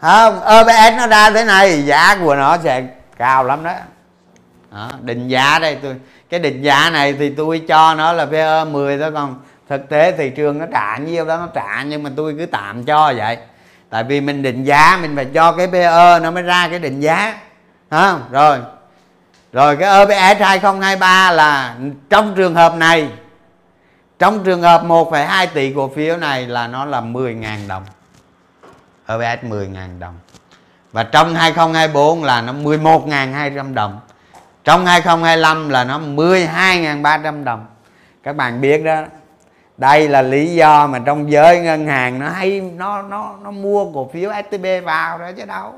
[0.00, 2.82] không OBS nó ra thế này giá của nó sẽ
[3.18, 3.72] cao lắm đó,
[4.72, 5.96] đó định giá đây tôi
[6.30, 9.34] cái định giá này thì tôi cho nó là PE 10 thôi còn
[9.68, 12.84] thực tế thị trường nó trả nhiêu đó nó trả nhưng mà tôi cứ tạm
[12.84, 13.36] cho vậy.
[13.90, 17.00] Tại vì mình định giá mình phải cho cái PE nó mới ra cái định
[17.00, 17.38] giá.
[17.90, 18.58] Không rồi.
[19.52, 21.74] Rồi cái OBS 2023 là
[22.10, 23.08] trong trường hợp này
[24.18, 27.84] trong trường hợp 1,2 tỷ cổ phiếu này là nó là 10.000 đồng.
[29.12, 30.18] OBS 10.000 đồng.
[30.92, 34.00] Và trong 2024 là nó 11.200 đồng.
[34.64, 37.66] Trong 2025 là nó 12.300 đồng.
[38.22, 39.02] Các bạn biết đó
[39.76, 43.92] đây là lý do mà trong giới ngân hàng nó hay nó nó nó mua
[43.92, 45.74] cổ phiếu STB vào đó chứ đâu.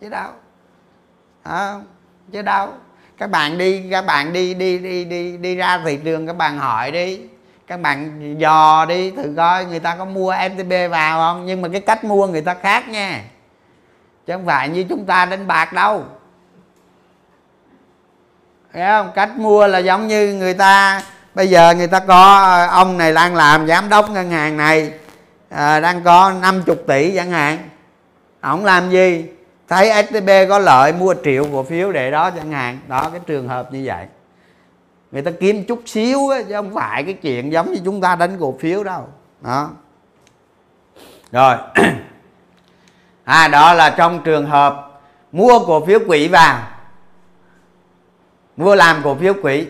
[0.00, 0.30] Chứ đâu.
[1.42, 1.74] À,
[2.32, 2.68] chứ đâu.
[3.18, 6.58] Các bạn đi các bạn đi đi đi đi đi ra thị trường các bạn
[6.58, 7.20] hỏi đi
[7.72, 11.46] các bạn dò đi thử coi người ta có mua MTB vào không?
[11.46, 13.22] Nhưng mà cái cách mua người ta khác nha.
[14.26, 16.04] Chứ không phải như chúng ta đánh bạc đâu.
[18.72, 19.10] Thấy không?
[19.14, 21.02] Cách mua là giống như người ta
[21.34, 24.92] bây giờ người ta có ờ, ông này đang làm giám đốc ngân hàng này
[25.48, 27.58] à, đang có 50 tỷ chẳng hạn.
[28.40, 29.24] Ổng làm gì?
[29.68, 32.78] Thấy STB có lợi mua triệu cổ phiếu để đó chẳng hạn.
[32.88, 34.06] Đó cái trường hợp như vậy
[35.12, 38.16] người ta kiếm chút xíu á, chứ không phải cái chuyện giống như chúng ta
[38.16, 39.08] đánh cổ phiếu đâu.
[39.40, 39.70] Đó.
[41.32, 41.56] Rồi.
[43.24, 45.00] À đó là trong trường hợp
[45.32, 46.58] mua cổ phiếu quỹ vào
[48.56, 49.66] mua làm cổ phiếu quỹ.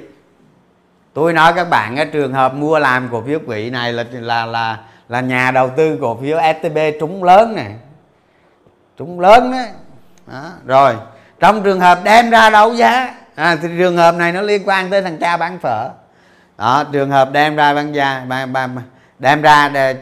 [1.13, 4.47] Tôi nói các bạn cái trường hợp mua làm cổ phiếu quỹ này là là
[4.47, 4.79] là
[5.09, 7.75] là nhà đầu tư cổ phiếu STB trúng lớn này
[8.97, 9.69] trúng lớn đấy
[10.27, 10.51] đó.
[10.67, 10.97] rồi.
[11.41, 14.91] Trong trường hợp đem ra đấu giá à, thì trường hợp này nó liên quan
[14.91, 15.91] tới thằng cha bán phở.
[16.59, 18.77] Đó trường hợp đem ra bán giá bán, bán,
[19.19, 19.97] đem ra để,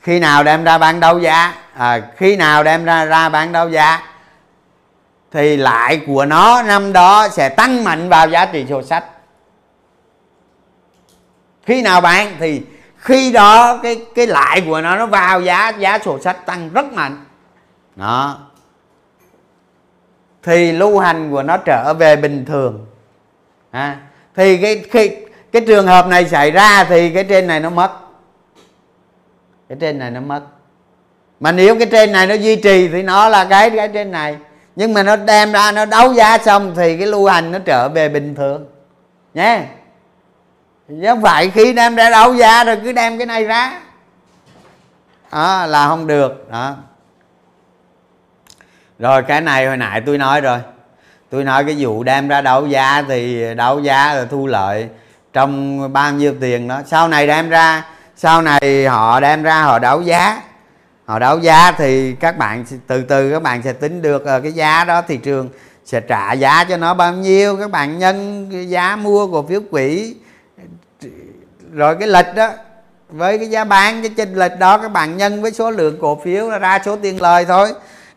[0.00, 3.68] khi nào đem ra bán đấu giá à, khi nào đem ra ra bán đấu
[3.68, 4.02] giá
[5.32, 9.04] thì lại của nó năm đó sẽ tăng mạnh vào giá trị sổ sách.
[11.66, 12.62] Khi nào bán thì
[12.96, 16.92] khi đó cái cái lại của nó nó vào giá giá sổ sách tăng rất
[16.92, 17.24] mạnh.
[17.96, 18.38] Đó
[20.42, 22.86] thì lưu hành của nó trở về bình thường.
[23.70, 23.96] À,
[24.36, 25.10] thì cái khi
[25.52, 27.90] cái trường hợp này xảy ra thì cái trên này nó mất.
[29.68, 30.40] Cái trên này nó mất.
[31.40, 34.36] Mà nếu cái trên này nó duy trì thì nó là cái cái trên này.
[34.76, 37.88] Nhưng mà nó đem ra nó đấu giá xong thì cái lưu hành nó trở
[37.88, 38.66] về bình thường.
[39.34, 39.62] Nhé.
[40.88, 43.80] Chứ không phải khi đem ra đấu giá rồi cứ đem cái này ra.
[45.32, 46.50] Đó là không được.
[46.50, 46.76] Đó
[48.98, 50.58] rồi cái này hồi nãy tôi nói rồi.
[51.30, 54.88] Tôi nói cái vụ đem ra đấu giá thì đấu giá là thu lợi
[55.32, 56.80] trong bao nhiêu tiền đó.
[56.86, 57.84] Sau này đem ra,
[58.16, 60.42] sau này họ đem ra họ đấu giá.
[61.04, 64.52] Họ đấu giá thì các bạn từ từ các bạn sẽ tính được ờ, cái
[64.52, 65.48] giá đó thị trường
[65.84, 67.56] sẽ trả giá cho nó bao nhiêu.
[67.56, 70.14] Các bạn nhân giá mua cổ phiếu quỹ,
[71.72, 72.50] rồi cái lịch đó,
[73.08, 76.20] với cái giá bán, cái chênh lịch đó, các bạn nhân với số lượng cổ
[76.24, 77.68] phiếu ra số tiền lời thôi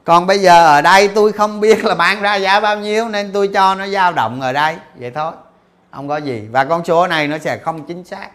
[0.04, 3.32] còn bây giờ ở đây tôi không biết là bán ra giá bao nhiêu nên
[3.32, 4.76] tôi cho nó dao động ở đây.
[4.95, 5.32] Vậy thôi
[5.91, 6.47] không có gì.
[6.52, 8.28] Và con số này nó sẽ không chính xác.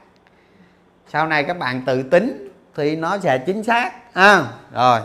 [1.13, 4.43] Sau này các bạn tự tính thì nó sẽ chính xác à,
[4.73, 5.01] rồi.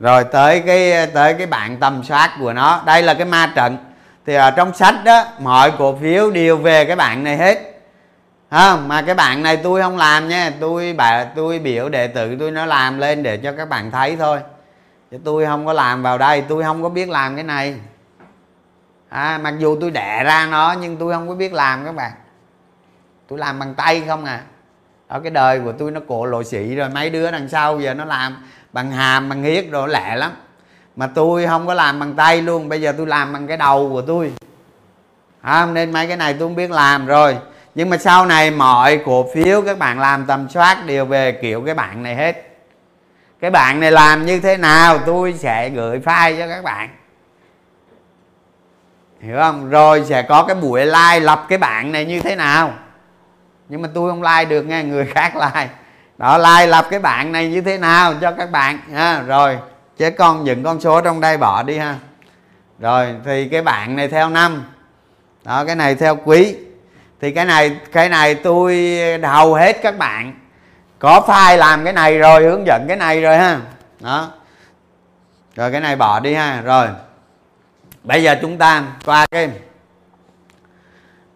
[0.00, 2.82] Rồi tới cái tới cái bạn tầm soát của nó.
[2.86, 3.76] Đây là cái ma trận.
[4.26, 7.58] Thì ở trong sách đó mọi cổ phiếu đều về cái bạn này hết.
[8.48, 10.52] À, mà cái bạn này tôi không làm nha.
[10.60, 14.16] Tôi bà tôi biểu đệ tử tôi nó làm lên để cho các bạn thấy
[14.16, 14.38] thôi
[15.12, 17.74] chứ tôi không có làm vào đây tôi không có biết làm cái này.
[19.08, 22.12] À, mặc dù tôi đẻ ra nó nhưng tôi không có biết làm các bạn.
[23.28, 24.42] Tôi làm bằng tay không à.
[25.08, 27.94] Ở cái đời của tôi nó cổ lộ sĩ rồi mấy đứa đằng sau giờ
[27.94, 28.36] nó làm
[28.72, 30.32] bằng hàm bằng hiếc rồi lẹ lắm.
[30.96, 33.88] Mà tôi không có làm bằng tay luôn bây giờ tôi làm bằng cái đầu
[33.92, 34.32] của tôi.
[35.40, 37.36] À, nên mấy cái này tôi không biết làm rồi.
[37.74, 41.62] Nhưng mà sau này mọi cổ phiếu các bạn làm tầm soát đều về kiểu
[41.66, 42.51] cái bạn này hết
[43.42, 46.88] cái bạn này làm như thế nào, tôi sẽ gửi file cho các bạn.
[49.20, 49.70] Hiểu không?
[49.70, 52.74] Rồi sẽ có cái buổi like lập cái bạn này như thế nào.
[53.68, 55.68] Nhưng mà tôi không like được nghe, người khác like.
[56.18, 58.78] Đó, like lập cái bạn này như thế nào cho các bạn.
[58.92, 59.58] Ha, rồi,
[59.96, 61.96] chứ con, những con số trong đây bỏ đi ha.
[62.78, 64.64] Rồi, thì cái bạn này theo năm.
[65.44, 66.56] Đó, cái này theo quý.
[67.20, 70.34] Thì cái này cái này tôi hầu hết các bạn
[71.02, 73.60] có file làm cái này rồi, hướng dẫn cái này rồi ha.
[74.00, 74.30] Đó.
[75.54, 76.60] Rồi cái này bỏ đi ha.
[76.60, 76.88] Rồi.
[78.02, 79.50] Bây giờ chúng ta qua cái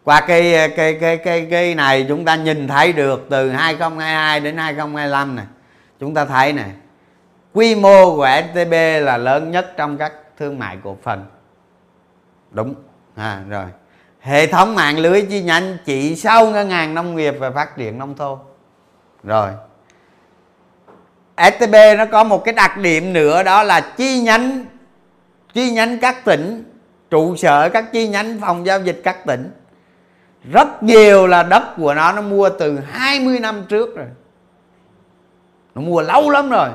[0.04, 4.56] qua cái cái cái cái cái này chúng ta nhìn thấy được từ 2022 đến
[4.56, 5.46] 2025 này.
[6.00, 6.70] Chúng ta thấy này,
[7.52, 11.24] quy mô của STB là lớn nhất trong các thương mại cổ phần.
[12.50, 12.74] Đúng.
[13.16, 13.66] À rồi.
[14.20, 17.98] Hệ thống mạng lưới chi nhánh chỉ sau ngân hàng nông nghiệp và phát triển
[17.98, 18.38] nông thôn
[19.26, 19.50] rồi.
[21.36, 24.64] STB nó có một cái đặc điểm nữa, đó là chi nhánh
[25.54, 26.64] chi nhánh các tỉnh,
[27.10, 29.50] trụ sở các chi nhánh, phòng giao dịch các tỉnh.
[30.52, 34.06] Rất nhiều là đất của nó nó mua từ 20 năm trước rồi.
[35.74, 36.68] Nó mua lâu lắm rồi.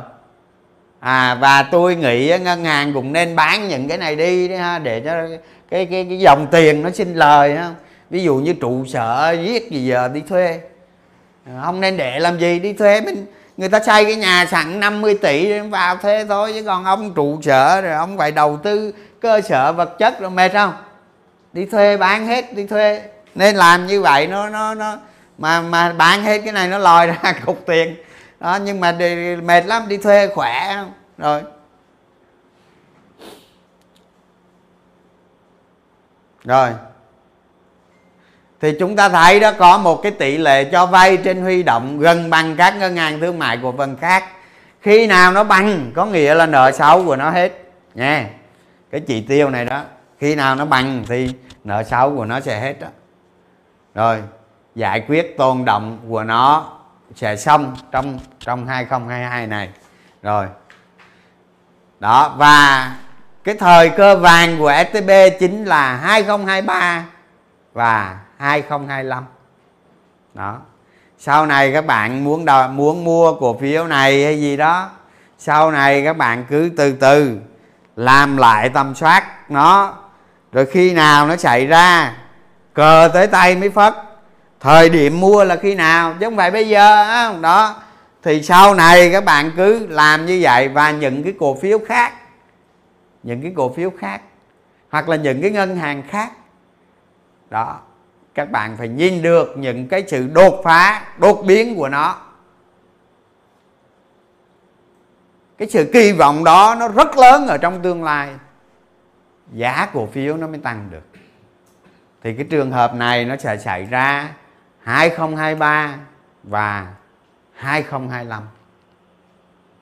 [1.00, 4.80] À và tôi nghĩ ngân hàng cũng nên bán những cái này đi đấy ha,
[4.80, 5.12] để cho
[5.70, 7.74] cái cái cái dòng tiền nó sinh lời ha.
[8.10, 10.60] Ví dụ như trụ sở giết gì giờ đi thuê.
[11.46, 13.26] Ờ, không nên để làm gì đi thuê mình
[13.58, 17.42] người ta xây cái nhà sẵn 50 tỷ vào thuê thôi chứ còn ông trụ
[17.42, 20.74] sở rồi ông phải đầu tư cơ sở vật chất rồi mệt không?
[21.54, 23.02] Đi thuê bán hết đi thuê.
[23.36, 24.98] Nên làm như vậy nó nó nó
[25.38, 27.96] mà mà bán hết cái này nó lòi ra cục tiền.
[28.40, 31.42] Đó nhưng mà đi, mệt lắm đi thuê khỏe không rồi.
[36.44, 36.70] Rồi
[38.62, 42.00] thì chúng ta thấy đó, có một cái tỷ lệ cho vay trên huy động
[42.00, 44.24] gần bằng các ngân hàng thương mại của phần khác.
[44.82, 47.52] Khi nào nó bằng, có nghĩa là nợ xấu của nó hết
[47.96, 48.26] nha
[48.92, 49.82] cái chỉ tiêu này đó,
[50.20, 51.34] khi nào nó bằng thì
[51.64, 52.88] nợ xấu của nó sẽ hết đó.
[53.96, 54.18] Rồi,
[54.76, 56.74] giải quyết tồn động của nó
[57.16, 59.70] sẽ xong trong trong 2022 này.
[60.24, 60.46] Rồi.
[62.00, 62.92] Đó, và
[63.44, 65.10] cái thời cơ vàng của STB
[65.40, 67.06] chính là 2023
[67.74, 69.26] và 2025
[70.34, 70.58] đó.
[71.18, 74.90] Sau này các bạn muốn đòi, muốn mua cổ phiếu này hay gì đó
[75.38, 77.38] sau này các bạn cứ từ từ
[77.96, 79.94] làm lại tầm soát nó
[80.52, 82.14] rồi khi nào nó xảy ra
[82.74, 83.94] cờ tới tay mới phất.
[84.60, 87.06] Thời điểm mua là khi nào chứ không phải bây giờ
[87.42, 87.76] đó.
[88.24, 92.14] Thì sau này các bạn cứ làm như vậy và những cái cổ phiếu khác
[93.24, 94.22] những cái cổ phiếu khác
[94.90, 96.32] hoặc là những cái ngân hàng khác.
[97.50, 97.80] Đó
[98.34, 102.18] các bạn phải nhìn được những cái sự đột phá đột biến của nó.
[105.58, 108.30] Cái sự kỳ vọng đó nó rất lớn ở trong tương lai.
[109.54, 111.04] Giá cổ phiếu nó mới tăng được.
[112.24, 114.34] Thì cái trường hợp này nó sẽ xảy ra
[114.80, 115.98] 2023
[116.44, 116.94] và
[117.54, 118.44] 2025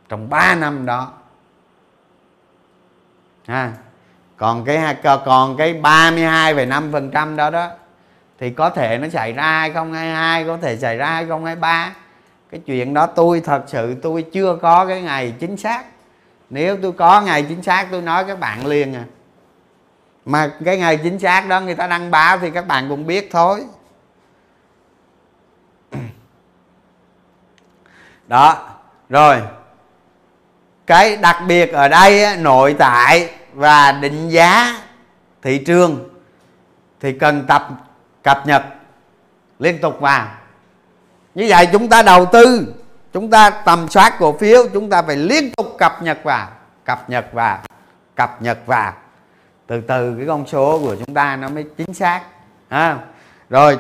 [0.09, 1.13] trong 3 năm đó
[3.47, 3.71] ha
[4.37, 7.71] còn cái còn cái 32,5% đó đó
[8.39, 11.93] thì có thể nó xảy ra 2022 có thể xảy ra 2023
[12.51, 15.83] cái chuyện đó tôi thật sự tôi chưa có cái ngày chính xác.
[16.49, 19.03] Nếu tôi có ngày chính xác, tôi nói các bạn liền à.
[20.25, 23.29] Mà cái ngày chính xác đó người ta đăng báo thì các bạn cũng biết
[23.31, 23.65] thôi.
[28.27, 28.69] Đó,
[29.09, 29.41] rồi.
[30.87, 34.81] Cái đặc biệt ở đây nội tại và định giá
[35.41, 36.09] thị trường
[36.99, 37.88] thì cần tập
[38.23, 38.63] cập nhật,
[39.59, 40.27] liên tục vào.
[41.35, 42.73] Như vậy chúng ta đầu tư,
[43.13, 46.47] chúng ta tầm soát cổ phiếu, chúng ta phải liên tục cập nhật vào,
[46.83, 47.59] cập nhật vào,
[48.15, 48.93] cập nhật vào.
[49.67, 52.21] Từ từ cái con số của chúng ta nó mới chính xác,
[52.69, 52.97] ha.
[53.49, 53.77] Rồi.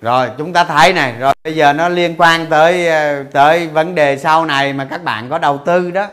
[0.00, 3.94] Rồi, chúng ta thấy này, rồi bây giờ nó liên quan tới ờ, tới vấn
[3.94, 6.06] đề sau này mà các bạn có đầu tư đó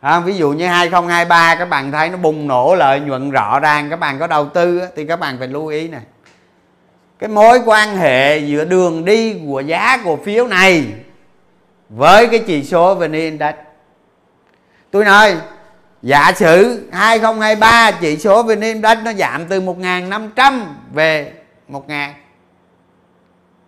[0.00, 3.90] à, ví dụ như 2023 các bạn thấy nó bùng nổ lợi nhuận rõ ràng
[3.90, 6.02] các bạn có đầu tư thì các bạn phải lưu ý này
[7.18, 10.86] cái mối quan hệ giữa đường đi của giá cổ phiếu này
[11.88, 13.54] với cái chỉ số VN Index.
[14.90, 15.36] Tôi nói
[16.02, 20.60] giả sử 2023 chỉ số VN Index nó giảm từ 1.500
[20.92, 21.32] về
[21.68, 22.10] 1.000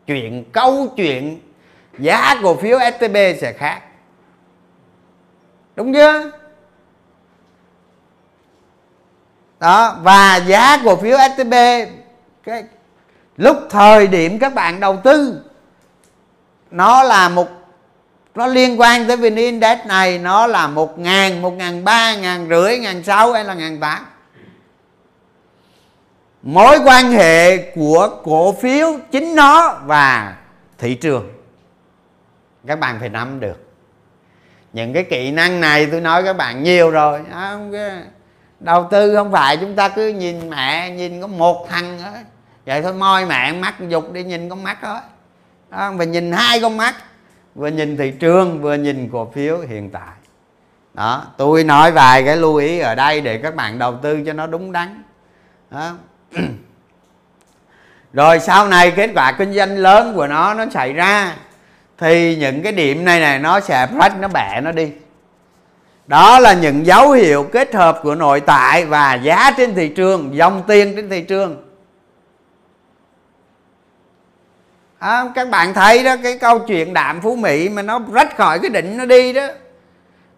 [0.06, 1.40] chuyện câu chuyện
[1.98, 3.80] giá cổ phiếu STB sẽ khác
[5.80, 6.30] đúng chưa?
[9.60, 11.54] Đó, và giá cổ phiếu STB
[12.44, 12.64] cái
[13.36, 15.42] lúc thời điểm các bạn đầu tư,
[16.70, 17.48] nó là một,
[18.34, 22.48] nó liên quan tới VN Index này, nó là một ngàn một ngàn ba, ngàn
[22.48, 24.06] rưỡi, ngàn sáu hay là ngàn tám.
[26.42, 30.36] Mối quan hệ của cổ phiếu chính nó và
[30.78, 31.30] thị trường.
[32.66, 33.69] Các bạn phải nắm được
[34.72, 37.20] những cái kỹ năng này tôi nói các bạn nhiều rồi.
[38.60, 42.10] Đầu tư không phải chúng ta cứ nhìn mẹ nhìn có một thằng đó.
[42.66, 44.98] Vậy thôi moi mẹ mắt dục đi nhìn con mắt thôi
[45.70, 46.94] đó, và nhìn hai con mắt
[47.54, 50.14] vừa nhìn thị trường vừa nhìn cổ phiếu hiện tại.
[50.94, 54.32] Đó tôi nói vài cái lưu ý ở đây để các bạn đầu tư cho
[54.32, 55.02] nó đúng đắn.
[55.70, 55.92] Đó.
[58.12, 61.36] rồi sau này kết quả kinh doanh lớn của nó nó xảy ra
[62.00, 64.92] thì những cái điểm này này nó sẽ break nó bẻ nó đi.
[66.06, 70.36] Đó là những dấu hiệu kết hợp của nội tại và giá trên thị trường
[70.36, 71.64] dòng tiền trên thị trường.
[74.98, 78.58] À, các bạn thấy đó cái câu chuyện đạm phú mỹ mà nó rách khỏi
[78.58, 79.46] cái đỉnh nó đi đó.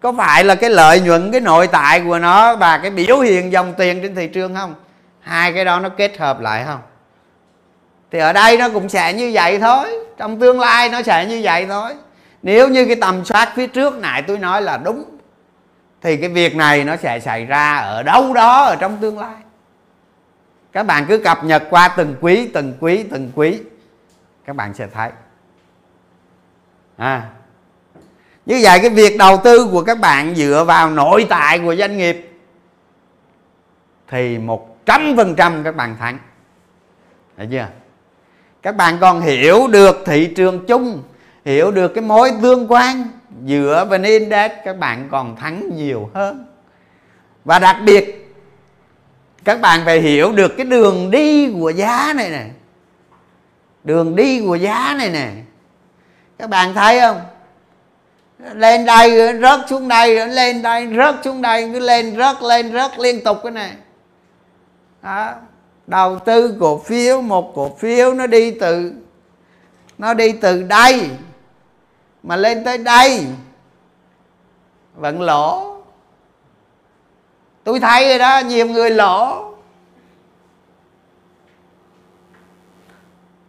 [0.01, 3.53] Có phải là cái lợi nhuận cái nội tại của nó và cái biểu hiện
[3.53, 4.75] dòng tiền trên thị trường không?
[5.21, 6.81] Hai cái đó nó kết hợp lại không?
[8.13, 9.99] Thì ở đây nó cũng sẽ như vậy thôi.
[10.17, 11.95] Trong tương lai nó sẽ như vậy thôi.
[12.43, 15.05] Nếu như cái tầm soát phía trước nãy tôi nói là đúng,
[16.01, 19.35] thì cái việc này nó sẽ xảy ra ở đâu đó ở trong tương lai.
[20.73, 23.61] Các bạn cứ cập nhật qua từng quý từng quý từng quý.
[24.47, 25.11] Các bạn sẽ thấy.
[26.97, 27.23] À.
[28.47, 31.97] Như vậy cái việc đầu tư của các bạn dựa vào nội tại của doanh
[31.97, 32.33] nghiệp
[34.09, 36.19] thì một trăm phần trăm các bạn thắng.
[37.37, 37.67] Được chưa?
[38.63, 41.03] Các bạn còn hiểu được thị trường chung,
[41.45, 43.09] hiểu được cái mối tương quan
[43.45, 46.47] giữa vn index, các bạn còn thắng nhiều hơn.
[47.45, 48.35] Và đặc biệt,
[49.45, 52.45] các bạn phải hiểu được cái đường đi của giá này nè.
[53.85, 55.31] Đường đi của giá này nè.
[56.39, 57.21] Các bạn thấy không?
[58.55, 62.99] Lên đây, rớt xuống đây, lên đây, rớt xuống đây, cứ lên, rớt lên, rớt
[62.99, 63.73] liên tục cái này.
[65.03, 65.35] Đó
[65.87, 68.93] đầu tư cổ phiếu, một cổ phiếu nó đi từ,
[69.99, 71.11] nó đi từ đây
[72.23, 73.27] mà lên tới đây.
[74.95, 75.77] Vẫn lỗ.
[77.65, 79.49] Tôi thấy rồi đó, nhiều người lỗ.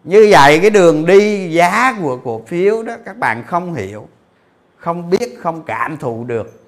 [0.03, 4.07] Như vậy cái đường đi giá của cổ phiếu đó, các bạn không hiểu,
[4.77, 6.63] không biết, không cảm thụ được.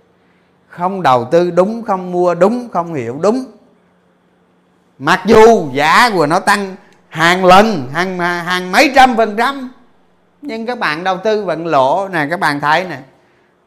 [0.68, 3.46] Không đầu tư đúng, không mua đúng, không hiểu đúng
[4.98, 6.76] mặc dù giá của nó tăng
[7.10, 9.72] hàng lần hàng hàng mấy trăm phần trăm
[10.42, 12.98] nhưng các bạn đầu tư vẫn lỗ nè các bạn thấy nè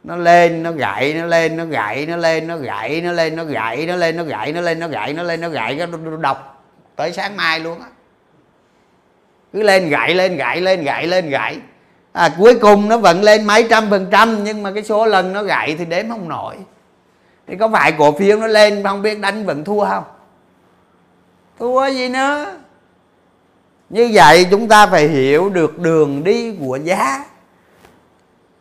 [0.05, 3.45] nó lên nó gãy nó lên nó gãy nó lên nó gãy nó lên nó
[3.45, 6.59] gãy nó lên nó gãy nó lên nó gãy nó lên nó gãy nó đọc
[6.97, 7.87] tới sáng mai luôn á.
[9.53, 11.59] Cứ lên gãy lên gãy lên gãy lên gãy.
[12.13, 15.33] À, cuối cùng nó vẫn lên mấy trăm phần trăm nhưng mà cái số lần
[15.33, 16.57] nó gãy thì đếm không nổi.
[17.47, 20.05] Thì có phải cổ phiếu nó lên không biết đánh vẫn thua không?
[21.59, 22.57] Thua gì nữa?
[23.91, 27.25] Như vậy chúng ta phải hiểu được đường đi của giá.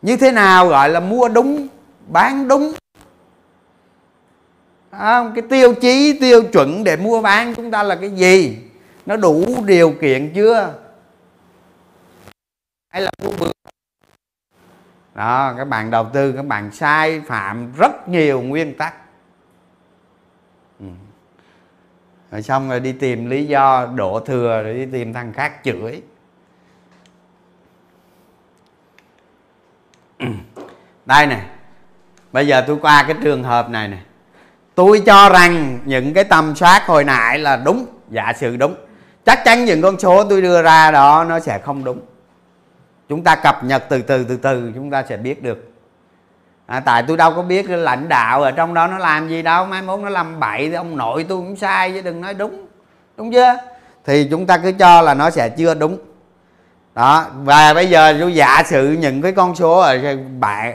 [0.02, 1.68] Như thế nào gọi là mua đúng
[2.06, 2.72] bán đúng?
[4.90, 8.58] À, cái tiêu chí tiêu chuẩn để mua bán chúng ta là cái gì?
[9.06, 10.74] Nó đủ điều kiện chưa?
[12.88, 13.50] Hay là mua bữa
[15.18, 18.94] đó các bạn đầu tư các bạn sai phạm rất nhiều nguyên tắc
[20.80, 20.86] ừ
[22.30, 26.02] rồi xong rồi đi tìm lý do đổ thừa rồi đi tìm thằng khác chửi.
[31.06, 31.40] Đây nè,
[32.32, 33.98] bây giờ tôi qua cái trường hợp này nè.
[34.74, 37.86] Tôi cho rằng những cái tầm soát hồi nãy là đúng.
[38.10, 38.74] Giả sử đúng,
[39.24, 42.00] chắc chắn những con số tôi đưa ra đó nó sẽ không đúng.
[43.08, 45.72] Chúng ta cập nhật từ từ từ từ, chúng ta sẽ biết được
[46.68, 49.66] à, tại tôi đâu có biết lãnh đạo ở trong đó nó làm gì đâu.
[49.66, 52.66] Mai mốt nó làm bậy thì ông nội tôi cũng sai chứ đừng nói đúng.
[53.16, 53.56] Đúng chưa?
[54.04, 55.98] Thì chúng ta cứ cho là nó sẽ chưa đúng.
[56.94, 60.74] Đó và bây giờ tôi giả sử những cái con số ở bạn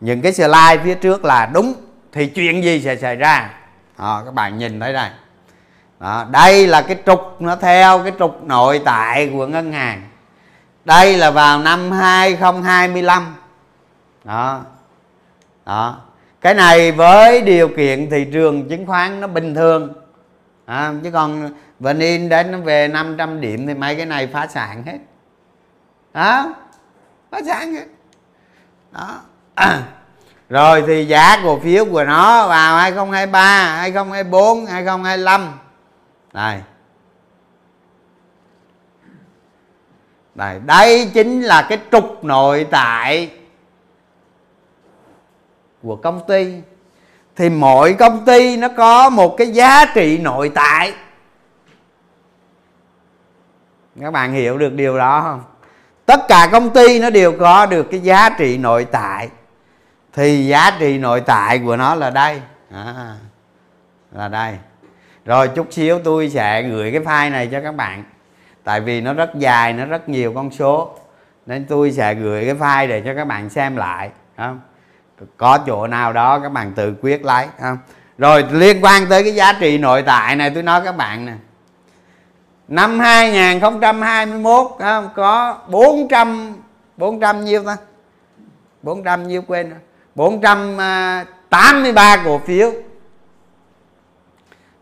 [0.00, 1.74] những cái slide phía trước là đúng
[2.12, 3.50] thì chuyện gì sẽ xảy ra?
[3.98, 5.10] Đó, các bạn nhìn thấy đây.
[6.00, 10.02] Đó, đây là cái trục nó theo cái trục nội tại của ngân hàng.
[10.84, 13.36] Đây là vào năm 2025
[14.24, 14.60] đó
[15.70, 15.96] đó.
[16.40, 19.92] Cái này với điều kiện thị trường chứng khoán nó bình thường.
[20.66, 24.46] À, chứ còn vn in đến nó về 500 điểm thì mấy cái này phá
[24.46, 24.98] sản hết.
[26.14, 26.54] Đó.
[27.30, 27.84] Phá sản hết.
[28.92, 29.20] Đó.
[29.54, 29.82] À.
[30.48, 35.58] rồi thì giá cổ phiếu của nó vào 2023 2024 2025
[36.32, 36.62] này.
[40.34, 43.30] Đây đây chính là cái trục nội tại
[45.82, 46.54] của công ty
[47.36, 50.92] thì mỗi công ty nó có một cái giá trị nội tại.
[54.00, 55.42] Các bạn hiểu được điều đó không?
[56.06, 59.28] Tất cả công ty nó đều có được cái giá trị nội tại.
[60.12, 62.42] Thì giá trị nội tại của nó là đây.
[62.70, 63.16] À,
[64.12, 64.58] là đây.
[65.24, 68.04] Rồi chút xíu tôi sẽ gửi cái file này cho các bạn.
[68.64, 70.94] Tại vì nó rất dài nó rất nhiều con số.
[71.46, 74.60] Nên tôi sẽ gửi cái file để cho các bạn xem lại không?
[75.36, 77.78] Có chỗ nào đó các bạn tự quyết lấy không?
[78.18, 81.32] rồi liên quan tới cái giá trị nội tại này, tôi nói các bạn nè.
[82.68, 85.08] Năm 2021 không?
[85.14, 86.54] có 400
[86.96, 87.76] 400 nhiêu ta?
[88.82, 89.78] 400 nhiêu quên rồi.
[90.14, 92.72] 483 à, cổ phiếu.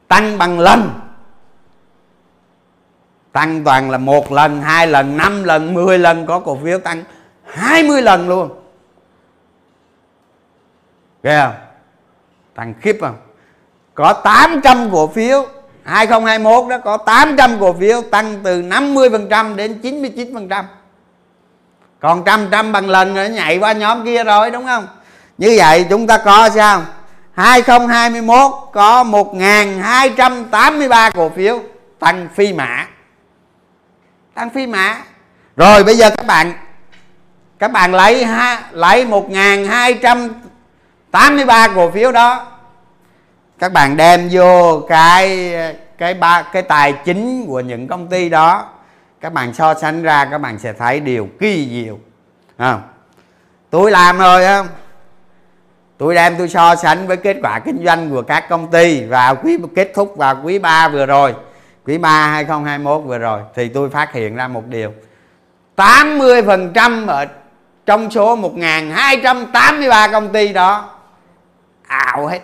[0.08, 1.00] Tăng bằng lần.
[3.32, 7.04] Tăng toàn là một lần, hai lần, năm lần 10 lần có cổ phiếu tăng
[7.44, 8.50] 20 lần luôn
[11.22, 11.54] ghê không?
[12.54, 13.16] Tăng khiếp không?
[13.94, 15.46] Có 800 cổ phiếu.
[15.84, 20.64] 2021 đó có 800 cổ phiếu tăng từ 50% đến 99%
[22.00, 24.86] còn trăm trăm bằng lần nữa nhảy qua nhóm kia rồi đúng không?
[25.38, 26.82] Như vậy chúng ta có sao?
[27.32, 31.60] 2021 có 1283 cổ phiếu
[31.98, 32.86] tăng phi mã.
[34.34, 34.96] Tăng phi mã.
[35.56, 36.52] Rồi bây giờ các bạn
[37.58, 39.06] các bạn lấy ha, lấy
[41.10, 42.46] 83 cổ phiếu đó.
[43.58, 45.54] Các bạn đem vô cái
[45.98, 48.64] cái ba, cái tài chính của những công ty đó,
[49.20, 51.98] các bạn so sánh ra, các bạn sẽ thấy điều kỳ diệu.
[52.58, 52.82] Không
[53.70, 54.68] tôi làm rồi không
[55.98, 59.36] tôi đem, tôi so sánh với kết quả kinh doanh của các công ty vào
[59.36, 61.34] quý, kết thúc vào quý 3 vừa rồi,
[61.86, 64.92] quý 3 2021 vừa rồi, thì tôi phát hiện ra một điều.
[65.76, 67.26] 80% ở
[67.86, 70.97] trong số 1283 công ty đó
[71.88, 72.40] ảo hết.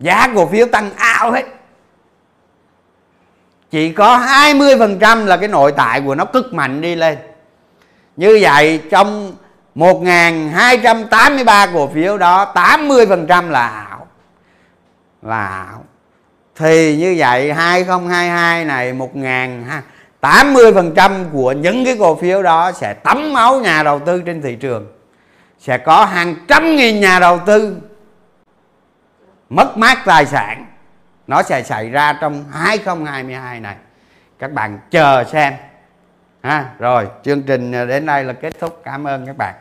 [0.00, 1.44] Giá cổ phiếu tăng ảo hết.
[3.70, 7.18] Chỉ có 20% là cái nội tại của nó cực mạnh đi lên.
[8.16, 9.36] Như vậy trong
[9.74, 14.06] 1.283 cổ phiếu đó 80% là ảo
[15.22, 15.84] là ảo
[16.56, 19.64] thì như vậy 2022 này 1000
[20.20, 24.56] 80% của những cái cổ phiếu đó sẽ tắm máu nhà đầu tư trên thị
[24.56, 24.86] trường
[25.58, 27.80] sẽ có hàng trăm nghìn nhà đầu tư
[29.48, 30.66] mất mát tài sản.
[31.26, 33.76] Nó sẽ xảy ra trong 2022 này.
[34.38, 35.54] Các bạn chờ xem.
[36.42, 38.80] Ha, rồi, chương trình đến đây là kết thúc.
[38.84, 39.54] Cảm ơn các bạn.